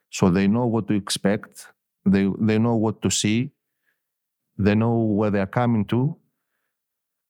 so 0.09 0.29
they 0.29 0.47
know 0.47 0.65
what 0.65 0.87
to 0.87 0.93
expect. 0.93 1.67
They 2.05 2.29
they 2.39 2.57
know 2.57 2.75
what 2.75 3.01
to 3.03 3.09
see. 3.11 3.51
They 4.57 4.75
know 4.75 4.97
where 4.97 5.29
they 5.29 5.39
are 5.39 5.45
coming 5.61 5.85
to, 5.85 6.15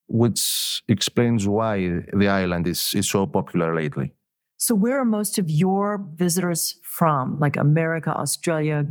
which 0.07 0.83
explains 0.87 1.47
why 1.47 2.03
the 2.13 2.27
island 2.27 2.67
is, 2.67 2.93
is 2.93 3.09
so 3.09 3.25
popular 3.25 3.73
lately. 3.75 4.13
So, 4.61 4.75
where 4.75 4.99
are 4.99 5.05
most 5.05 5.39
of 5.39 5.49
your 5.49 5.97
visitors 6.13 6.77
from? 6.83 7.39
Like 7.39 7.57
America, 7.57 8.15
Australia, 8.15 8.85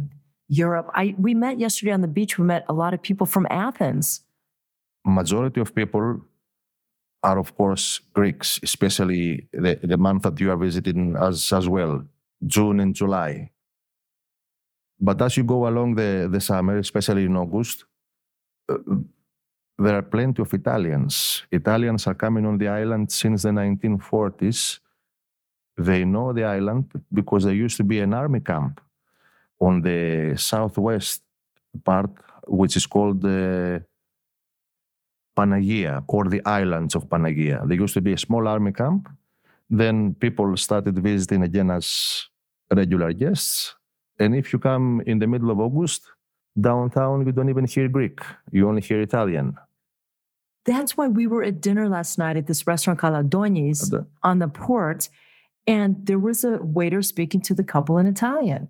Europe? 0.49 0.91
I 0.97 1.15
we 1.17 1.33
met 1.33 1.61
yesterday 1.61 1.93
on 1.93 2.01
the 2.01 2.09
beach. 2.09 2.39
We 2.39 2.45
met 2.45 2.65
a 2.69 2.73
lot 2.73 2.93
of 2.93 3.01
people 3.01 3.25
from 3.25 3.47
Athens. 3.49 4.23
Majority 5.07 5.61
of 5.61 5.73
people 5.73 6.23
are, 7.23 7.39
of 7.39 7.55
course, 7.55 8.01
Greeks, 8.13 8.59
especially 8.65 9.47
the, 9.53 9.79
the 9.81 9.97
month 9.97 10.23
that 10.23 10.41
you 10.41 10.51
are 10.51 10.57
visiting 10.57 11.15
as 11.15 11.53
as 11.53 11.69
well, 11.69 12.03
June 12.45 12.81
and 12.81 12.93
July. 12.93 13.53
But 14.99 15.23
as 15.23 15.37
you 15.37 15.45
go 15.45 15.69
along 15.69 15.95
the, 15.95 16.29
the 16.29 16.41
summer, 16.41 16.79
especially 16.79 17.27
in 17.27 17.37
August, 17.37 17.85
uh, 18.69 18.77
there 19.79 19.95
are 19.95 20.03
plenty 20.03 20.43
of 20.43 20.53
Italians. 20.53 21.45
Italians 21.53 22.09
are 22.09 22.15
coming 22.15 22.45
on 22.45 22.59
the 22.59 22.67
island 22.67 23.13
since 23.13 23.43
the 23.45 23.51
1940s 23.51 24.81
they 25.87 26.05
know 26.05 26.33
the 26.33 26.45
island 26.45 26.93
because 27.13 27.45
there 27.45 27.55
used 27.55 27.77
to 27.79 27.85
be 27.85 28.01
an 28.01 28.13
army 28.13 28.41
camp 28.41 28.81
on 29.59 29.81
the 29.81 30.35
southwest 30.37 31.23
part, 31.85 32.11
which 32.47 32.77
is 32.77 32.87
called 32.87 33.25
uh, 33.25 33.29
the 33.29 33.85
Panagia 35.37 36.05
or 36.09 36.25
the 36.25 36.45
islands 36.45 36.95
of 36.95 37.09
Panagia. 37.09 37.67
There 37.67 37.79
used 37.79 37.95
to 37.95 38.01
be 38.01 38.13
a 38.13 38.19
small 38.19 38.47
army 38.47 38.73
camp. 38.73 39.09
Then 39.69 40.15
people 40.15 40.57
started 40.57 40.99
visiting 40.99 41.43
again 41.43 41.71
as 41.71 42.27
regular 42.71 43.13
guests. 43.13 43.75
And 44.19 44.35
if 44.35 44.53
you 44.53 44.59
come 44.59 45.03
in 45.07 45.19
the 45.19 45.27
middle 45.27 45.51
of 45.51 45.61
August, 45.61 46.03
downtown, 46.61 47.25
you 47.25 47.33
don't 47.33 47.49
even 47.49 47.65
hear 47.65 47.89
Greek, 47.89 48.21
you 48.51 48.69
only 48.69 48.83
hear 48.83 49.01
Italian. 49.01 49.57
That's 50.67 50.97
why 50.97 51.09
we 51.09 51.27
were 51.27 51.43
at 51.43 51.61
dinner 51.63 51.89
last 51.89 52.19
night 52.19 52.37
at 52.37 52.47
this 52.47 52.67
restaurant 52.67 52.99
called 52.99 53.15
Adonis 53.15 53.91
on 54.23 54.41
the 54.41 54.49
port 54.49 55.09
and 55.71 56.05
there 56.05 56.19
was 56.19 56.43
a 56.43 56.59
waiter 56.61 57.01
speaking 57.01 57.41
to 57.43 57.55
the 57.55 57.63
couple 57.63 57.97
in 57.97 58.07
Italian. 58.07 58.69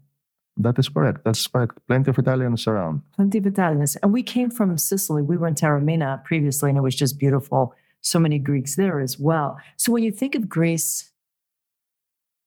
That 0.58 0.78
is 0.78 0.90
correct. 0.90 1.24
That's 1.24 1.46
correct. 1.46 1.78
Plenty 1.86 2.10
of 2.10 2.18
Italians 2.18 2.66
around. 2.66 3.00
Plenty 3.16 3.38
of 3.38 3.46
Italians. 3.46 3.96
And 4.02 4.12
we 4.12 4.22
came 4.22 4.50
from 4.50 4.76
Sicily. 4.76 5.22
We 5.22 5.38
were 5.38 5.48
in 5.48 5.54
Taormina 5.54 6.22
previously, 6.24 6.68
and 6.68 6.76
it 6.76 6.82
was 6.82 6.94
just 6.94 7.18
beautiful. 7.18 7.74
So 8.02 8.18
many 8.18 8.38
Greeks 8.38 8.76
there 8.76 9.00
as 9.00 9.18
well. 9.18 9.58
So 9.78 9.92
when 9.92 10.02
you 10.02 10.12
think 10.12 10.34
of 10.34 10.46
Greece, 10.46 11.10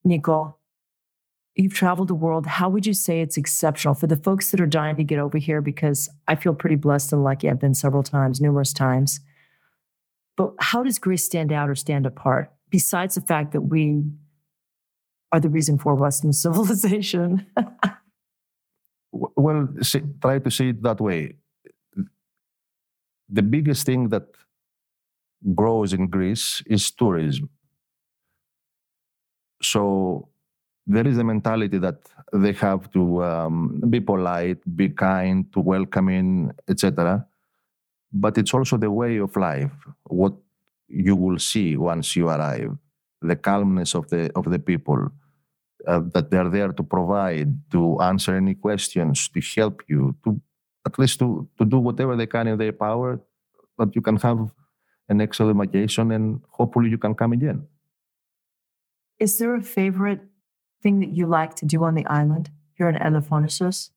Nico, 0.04 0.58
you've 1.56 1.74
traveled 1.74 2.10
the 2.10 2.14
world. 2.14 2.46
How 2.46 2.70
would 2.70 2.86
you 2.86 2.94
say 2.94 3.22
it's 3.22 3.38
exceptional 3.38 3.96
for 3.96 4.06
the 4.06 4.18
folks 4.18 4.52
that 4.52 4.62
are 4.62 4.68
dying 4.68 4.98
to 4.98 5.04
get 5.04 5.18
over 5.18 5.40
here? 5.40 5.62
Because 5.62 6.10
I 6.28 6.36
feel 6.36 6.54
pretty 6.54 6.76
blessed 6.76 7.12
and 7.12 7.24
lucky. 7.24 7.50
I've 7.50 7.60
been 7.60 7.74
several 7.74 8.04
times, 8.04 8.40
numerous 8.40 8.74
times. 8.74 9.20
But 10.38 10.54
how 10.60 10.84
does 10.84 11.00
Greece 11.00 11.26
stand 11.26 11.52
out 11.52 11.70
or 11.72 11.76
stand 11.76 12.06
apart? 12.06 12.52
Besides 12.70 13.16
the 13.16 13.22
fact 13.22 13.52
that 13.54 13.62
we 13.62 14.04
are 15.34 15.40
the 15.40 15.50
reason 15.50 15.78
for 15.78 15.96
Western 15.96 16.32
civilization. 16.46 17.46
well, 19.12 19.68
see, 19.82 20.02
try 20.22 20.40
to 20.40 20.52
see 20.52 20.70
it 20.70 20.84
that 20.84 21.02
way. 21.02 21.36
The 23.28 23.42
biggest 23.42 23.86
thing 23.86 24.10
that 24.10 24.28
grows 25.56 25.92
in 25.92 26.08
Greece 26.08 26.62
is 26.68 26.92
tourism. 26.92 27.50
So 29.62 30.30
there 30.86 31.08
is 31.08 31.18
a 31.18 31.24
mentality 31.24 31.80
that 31.80 32.00
they 32.32 32.52
have 32.54 32.92
to 32.92 33.24
um, 33.24 33.82
be 33.90 34.00
polite, 34.00 34.60
be 34.76 34.90
kind, 34.90 35.52
to 35.54 35.60
welcoming, 35.62 36.52
etc. 36.70 37.26
But 38.12 38.38
it's 38.38 38.54
also 38.54 38.78
the 38.78 38.92
way 38.92 39.18
of 39.18 39.36
life, 39.36 39.72
what 40.04 40.34
you 40.88 41.16
will 41.16 41.40
see 41.40 41.76
once 41.78 42.16
you 42.16 42.30
arrive, 42.30 42.78
the 43.22 43.36
calmness 43.36 43.96
of 43.96 44.10
the 44.10 44.32
of 44.36 44.46
the 44.52 44.60
people, 44.60 45.10
uh, 45.88 46.02
that 46.14 46.32
they're 46.32 46.50
there 46.50 46.72
to 46.72 46.84
provide, 46.84 47.50
to 47.72 48.00
answer 48.02 48.36
any 48.36 48.56
questions, 48.56 49.30
to 49.30 49.42
help 49.56 49.82
you, 49.88 50.16
to 50.24 50.42
at 50.86 50.98
least 51.00 51.20
to, 51.20 51.48
to 51.58 51.66
do 51.66 51.80
whatever 51.80 52.16
they 52.16 52.28
can 52.28 52.48
in 52.48 52.58
their 52.58 52.74
power, 52.74 53.20
that 53.78 53.96
you 53.96 54.02
can 54.02 54.18
have 54.18 54.52
an 55.10 55.22
excellent 55.22 55.60
vacation 55.60 56.12
and 56.12 56.42
hopefully 56.50 56.90
you 56.90 56.98
can 56.98 57.14
come 57.14 57.34
again. 57.34 57.66
Is 59.20 59.38
there 59.38 59.56
a 59.56 59.62
favorite 59.62 60.22
thing 60.82 61.00
that 61.00 61.10
you 61.10 61.26
like 61.26 61.56
to 61.56 61.66
do 61.66 61.84
on 61.84 61.96
the 61.96 62.06
island 62.08 62.50
here 62.76 62.90
in 62.90 62.96
Elafonisos? 62.96 63.90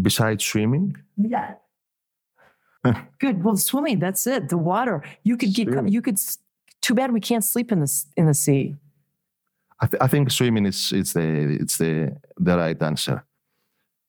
Besides 0.00 0.44
swimming? 0.44 0.96
Yeah. 1.16 1.54
Good. 3.18 3.44
Well, 3.44 3.56
swimming, 3.56 3.98
that's 3.98 4.26
it. 4.26 4.48
The 4.48 4.58
water. 4.58 5.04
You 5.22 5.36
could 5.36 5.54
get 5.54 5.88
you 5.88 6.02
could 6.02 6.18
too 6.80 6.94
bad 6.94 7.12
we 7.12 7.20
can't 7.20 7.44
sleep 7.44 7.70
in 7.70 7.80
the 7.80 8.04
in 8.16 8.26
the 8.26 8.34
sea. 8.34 8.76
I, 9.82 9.86
th- 9.86 10.00
I 10.00 10.06
think 10.06 10.30
swimming 10.30 10.66
is 10.66 10.92
it's 10.92 11.12
the 11.12 11.58
it's 11.60 11.76
the 11.78 12.16
the 12.38 12.56
right 12.56 12.80
answer. 12.82 13.24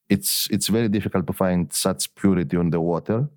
It's 0.08 0.48
it's 0.52 0.68
very 0.68 0.88
difficult 0.88 1.26
to 1.28 1.34
find 1.34 1.74
such 1.74 2.14
purity 2.14 2.58
on 2.58 2.70
the 2.70 2.80
water 2.80 3.28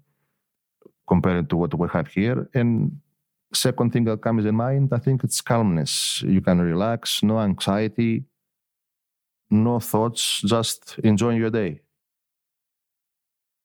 compared 1.09 1.49
to 1.51 1.57
what 1.57 1.73
we 1.75 1.89
have 1.89 2.09
here. 2.09 2.49
And 2.53 3.01
second 3.55 3.93
thing 3.93 4.05
that 4.05 4.21
comes 4.21 4.45
in 4.45 4.55
mind, 4.55 4.91
I 4.93 4.99
think 4.99 5.25
it's 5.25 5.41
calmness. 5.41 6.23
You 6.23 6.43
can 6.43 6.61
relax, 6.61 7.23
no 7.23 7.39
anxiety, 7.39 8.25
no 9.51 9.81
thoughts, 9.81 10.43
just 10.43 10.99
enjoying 11.03 11.39
your 11.39 11.51
day. 11.51 11.81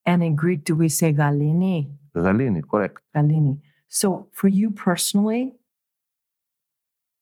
And 0.05 0.23
in 0.23 0.35
Greek, 0.35 0.63
do 0.63 0.75
we 0.75 0.87
say 0.87 1.13
galini? 1.13 1.91
Galini, 2.15 2.61
correct. 2.69 2.99
Galini. 3.15 3.59
So 3.89 4.29
for 4.31 4.47
you 4.47 4.71
personally, 4.71 5.55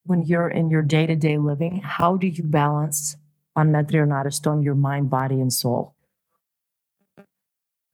when 0.10 0.26
you're 0.26 0.50
in 0.50 0.74
your 0.74 0.82
day 0.82 1.06
to 1.06 1.15
day 1.15 1.38
living, 1.38 1.86
how 1.86 2.17
do 2.17 2.26
you 2.26 2.41
balance 2.41 3.15
on 3.56 3.69
Metron 3.69 4.10
Ariston 4.10 4.63
your 4.63 4.74
mind, 4.74 5.10
body, 5.10 5.39
and 5.39 5.54
soul? 5.54 5.93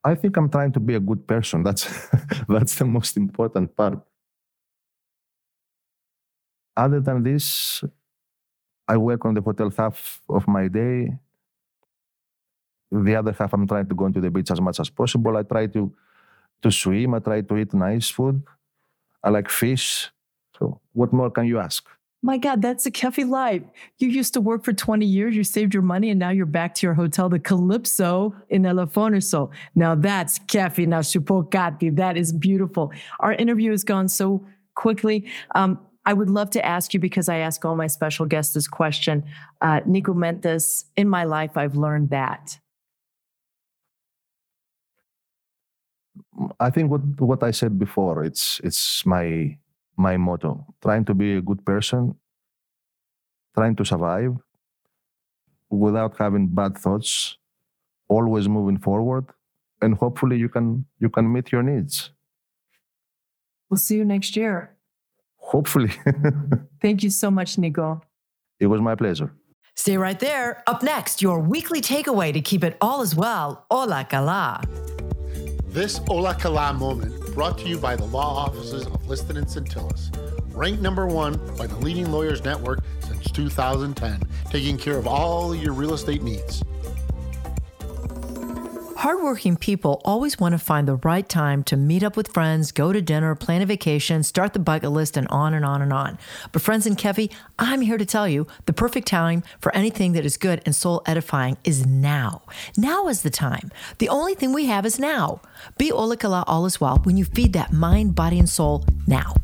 I 0.01 0.15
think 0.15 0.37
I'm 0.37 0.49
trying 0.49 0.71
to 0.73 0.79
be 0.79 0.95
a 0.95 0.99
good 0.99 1.27
person. 1.27 1.63
That's 1.63 1.83
that's 2.47 2.79
the 2.79 2.85
most 2.85 3.17
important 3.17 3.75
part. 3.75 3.99
Other 6.77 7.01
than 7.01 7.23
this, 7.23 7.83
I 8.87 8.95
work 8.95 9.25
on 9.25 9.33
the 9.33 9.41
hotel 9.41 9.69
half 9.75 10.21
of 10.29 10.47
my 10.47 10.69
day. 10.69 11.19
The 12.91 13.15
other 13.15 13.33
half, 13.33 13.51
I'm 13.51 13.67
trying 13.67 13.89
to 13.89 13.95
go 13.95 14.05
into 14.05 14.21
the 14.21 14.31
beach 14.31 14.51
as 14.51 14.61
much 14.61 14.79
as 14.79 14.89
possible. 14.89 15.35
I 15.35 15.43
try 15.43 15.67
to 15.67 15.91
to 16.61 16.71
swim. 16.71 17.13
I 17.13 17.19
try 17.19 17.41
to 17.41 17.57
eat 17.57 17.73
nice 17.73 18.07
food. 18.09 18.41
I 19.21 19.31
like 19.35 19.49
fish. 19.49 20.11
So, 20.57 20.79
what 20.93 21.11
more 21.11 21.29
can 21.29 21.43
you 21.43 21.59
ask? 21.59 21.83
My 22.25 22.39
God, 22.39 22.59
that's 22.59 22.87
a 22.87 22.91
Kefi 22.91 23.29
life. 23.29 23.61
You 23.99 24.07
used 24.07 24.33
to 24.33 24.41
work 24.41 24.63
for 24.63 24.73
20 24.73 25.05
years, 25.05 25.35
you 25.35 25.43
saved 25.43 25.75
your 25.75 25.83
money, 25.83 26.09
and 26.09 26.19
now 26.19 26.31
you're 26.31 26.47
back 26.47 26.73
to 26.73 26.87
your 26.87 26.95
hotel, 26.95 27.29
the 27.29 27.37
Calypso 27.37 28.33
in 28.49 28.63
Elafoniso. 28.63 29.51
Now 29.75 29.93
that's 29.93 30.39
Kefi, 30.39 30.87
now 30.87 31.01
Supokati. 31.01 31.95
That 31.95 32.17
is 32.17 32.33
beautiful. 32.33 32.91
Our 33.19 33.33
interview 33.33 33.69
has 33.69 33.83
gone 33.83 34.07
so 34.07 34.43
quickly. 34.73 35.29
Um, 35.53 35.77
I 36.07 36.13
would 36.13 36.31
love 36.31 36.49
to 36.51 36.65
ask 36.65 36.95
you 36.95 36.99
because 36.99 37.29
I 37.29 37.37
ask 37.37 37.63
all 37.63 37.75
my 37.75 37.85
special 37.85 38.25
guests 38.25 38.55
this 38.55 38.67
question. 38.67 39.23
Uh, 39.61 39.81
Nico 39.85 40.19
this. 40.41 40.85
In 40.95 41.07
my 41.07 41.25
life, 41.25 41.55
I've 41.55 41.75
learned 41.75 42.09
that. 42.09 42.57
I 46.59 46.71
think 46.71 46.89
what 46.89 47.01
what 47.19 47.43
I 47.43 47.51
said 47.51 47.77
before. 47.77 48.23
It's 48.23 48.59
it's 48.63 49.05
my 49.05 49.57
my 49.97 50.17
motto. 50.17 50.65
Trying 50.81 51.05
to 51.05 51.13
be 51.13 51.35
a 51.35 51.41
good 51.41 51.65
person, 51.65 52.15
trying 53.53 53.75
to 53.75 53.85
survive 53.85 54.35
without 55.69 56.17
having 56.17 56.47
bad 56.47 56.77
thoughts, 56.77 57.37
always 58.07 58.47
moving 58.47 58.77
forward, 58.77 59.25
and 59.81 59.95
hopefully 59.95 60.37
you 60.37 60.49
can 60.49 60.85
you 60.99 61.09
can 61.09 61.31
meet 61.31 61.51
your 61.51 61.63
needs. 61.63 62.11
We'll 63.69 63.77
see 63.77 63.97
you 63.97 64.05
next 64.05 64.35
year. 64.35 64.75
Hopefully. 65.37 65.91
Thank 66.81 67.03
you 67.03 67.09
so 67.09 67.29
much, 67.31 67.57
Nico. 67.57 68.01
It 68.59 68.67
was 68.67 68.81
my 68.81 68.95
pleasure. 68.95 69.31
Stay 69.75 69.97
right 69.97 70.19
there. 70.19 70.63
Up 70.67 70.81
next, 70.81 71.21
your 71.21 71.39
weekly 71.39 71.81
takeaway 71.81 72.31
to 72.31 72.41
keep 72.41 72.63
it 72.63 72.77
all 72.79 73.01
as 73.01 73.15
well. 73.15 73.65
Ola 73.69 74.05
kala. 74.09 74.61
This 75.67 75.99
Ola 76.09 76.33
kala 76.33 76.73
moment 76.73 77.24
brought 77.35 77.57
to 77.57 77.67
you 77.67 77.77
by 77.77 77.97
the 77.97 78.05
law 78.05 78.45
offices 78.45 78.87
of 78.87 79.09
Liston 79.09 79.35
and 79.35 79.45
Centillus. 79.45 80.09
Ranked 80.55 80.81
number 80.81 81.05
one 81.05 81.33
by 81.57 81.67
the 81.67 81.75
leading 81.75 82.09
lawyers 82.09 82.41
network 82.45 82.79
since 83.01 83.29
2010, 83.29 84.23
taking 84.49 84.77
care 84.77 84.97
of 84.97 85.05
all 85.05 85.53
your 85.53 85.73
real 85.73 85.93
estate 85.93 86.23
needs. 86.23 86.63
Hardworking 88.97 89.57
people 89.57 90.01
always 90.05 90.39
want 90.39 90.53
to 90.53 90.57
find 90.57 90.87
the 90.87 90.95
right 90.95 91.27
time 91.27 91.63
to 91.65 91.75
meet 91.75 92.01
up 92.01 92.15
with 92.15 92.29
friends, 92.29 92.71
go 92.71 92.93
to 92.93 93.01
dinner, 93.01 93.35
plan 93.35 93.61
a 93.61 93.65
vacation, 93.65 94.23
start 94.23 94.53
the 94.53 94.59
bucket 94.59 94.91
list, 94.91 95.17
and 95.17 95.27
on 95.27 95.53
and 95.53 95.65
on 95.65 95.81
and 95.81 95.91
on. 95.91 96.17
But, 96.53 96.61
friends 96.61 96.87
and 96.87 96.97
Kefi, 96.97 97.29
I'm 97.59 97.81
here 97.81 97.97
to 97.97 98.05
tell 98.05 98.27
you 98.27 98.47
the 98.67 98.73
perfect 98.73 99.07
time 99.07 99.43
for 99.59 99.75
anything 99.75 100.13
that 100.13 100.25
is 100.25 100.37
good 100.37 100.61
and 100.65 100.73
soul 100.73 101.03
edifying 101.05 101.57
is 101.65 101.85
now. 101.85 102.43
Now 102.77 103.09
is 103.09 103.21
the 103.21 103.29
time. 103.29 103.69
The 103.97 104.07
only 104.07 104.33
thing 104.33 104.53
we 104.53 104.67
have 104.67 104.85
is 104.85 104.97
now. 104.97 105.41
Be 105.77 105.91
Ola 105.91 106.15
Kala 106.15 106.45
all 106.47 106.65
is 106.65 106.79
well 106.79 106.99
when 107.03 107.17
you 107.17 107.25
feed 107.25 107.51
that 107.51 107.73
mind, 107.73 108.15
body, 108.15 108.39
and 108.39 108.49
soul 108.49 108.85
now. 109.05 109.35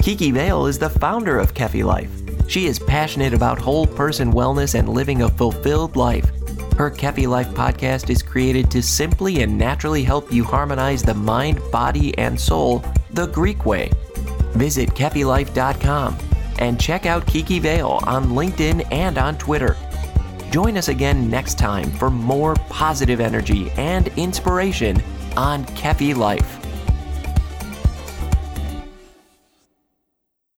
Kiki 0.00 0.30
Vale 0.30 0.66
is 0.66 0.78
the 0.78 0.90
founder 0.90 1.36
of 1.38 1.54
Kefi 1.54 1.84
Life. 1.84 2.10
She 2.48 2.66
is 2.66 2.78
passionate 2.78 3.34
about 3.34 3.58
whole 3.58 3.86
person 3.86 4.32
wellness 4.32 4.78
and 4.78 4.88
living 4.88 5.22
a 5.22 5.28
fulfilled 5.28 5.96
life. 5.96 6.30
Her 6.76 6.90
Kefi 6.90 7.28
Life 7.28 7.48
podcast 7.50 8.10
is 8.10 8.20
created 8.20 8.68
to 8.72 8.82
simply 8.82 9.42
and 9.42 9.56
naturally 9.56 10.02
help 10.02 10.32
you 10.32 10.42
harmonize 10.42 11.04
the 11.04 11.14
mind, 11.14 11.60
body, 11.70 12.16
and 12.18 12.38
soul 12.38 12.84
the 13.10 13.26
Greek 13.26 13.64
way. 13.64 13.92
Visit 14.54 14.90
KefiLife.com 14.90 16.18
and 16.58 16.80
check 16.80 17.06
out 17.06 17.26
Kiki 17.26 17.60
Vale 17.60 18.00
on 18.06 18.30
LinkedIn 18.30 18.92
and 18.92 19.18
on 19.18 19.38
Twitter. 19.38 19.76
Join 20.50 20.76
us 20.76 20.88
again 20.88 21.30
next 21.30 21.58
time 21.58 21.90
for 21.92 22.10
more 22.10 22.54
positive 22.68 23.20
energy 23.20 23.70
and 23.72 24.08
inspiration 24.16 25.00
on 25.36 25.64
Kefi 25.66 26.16
Life. 26.16 26.63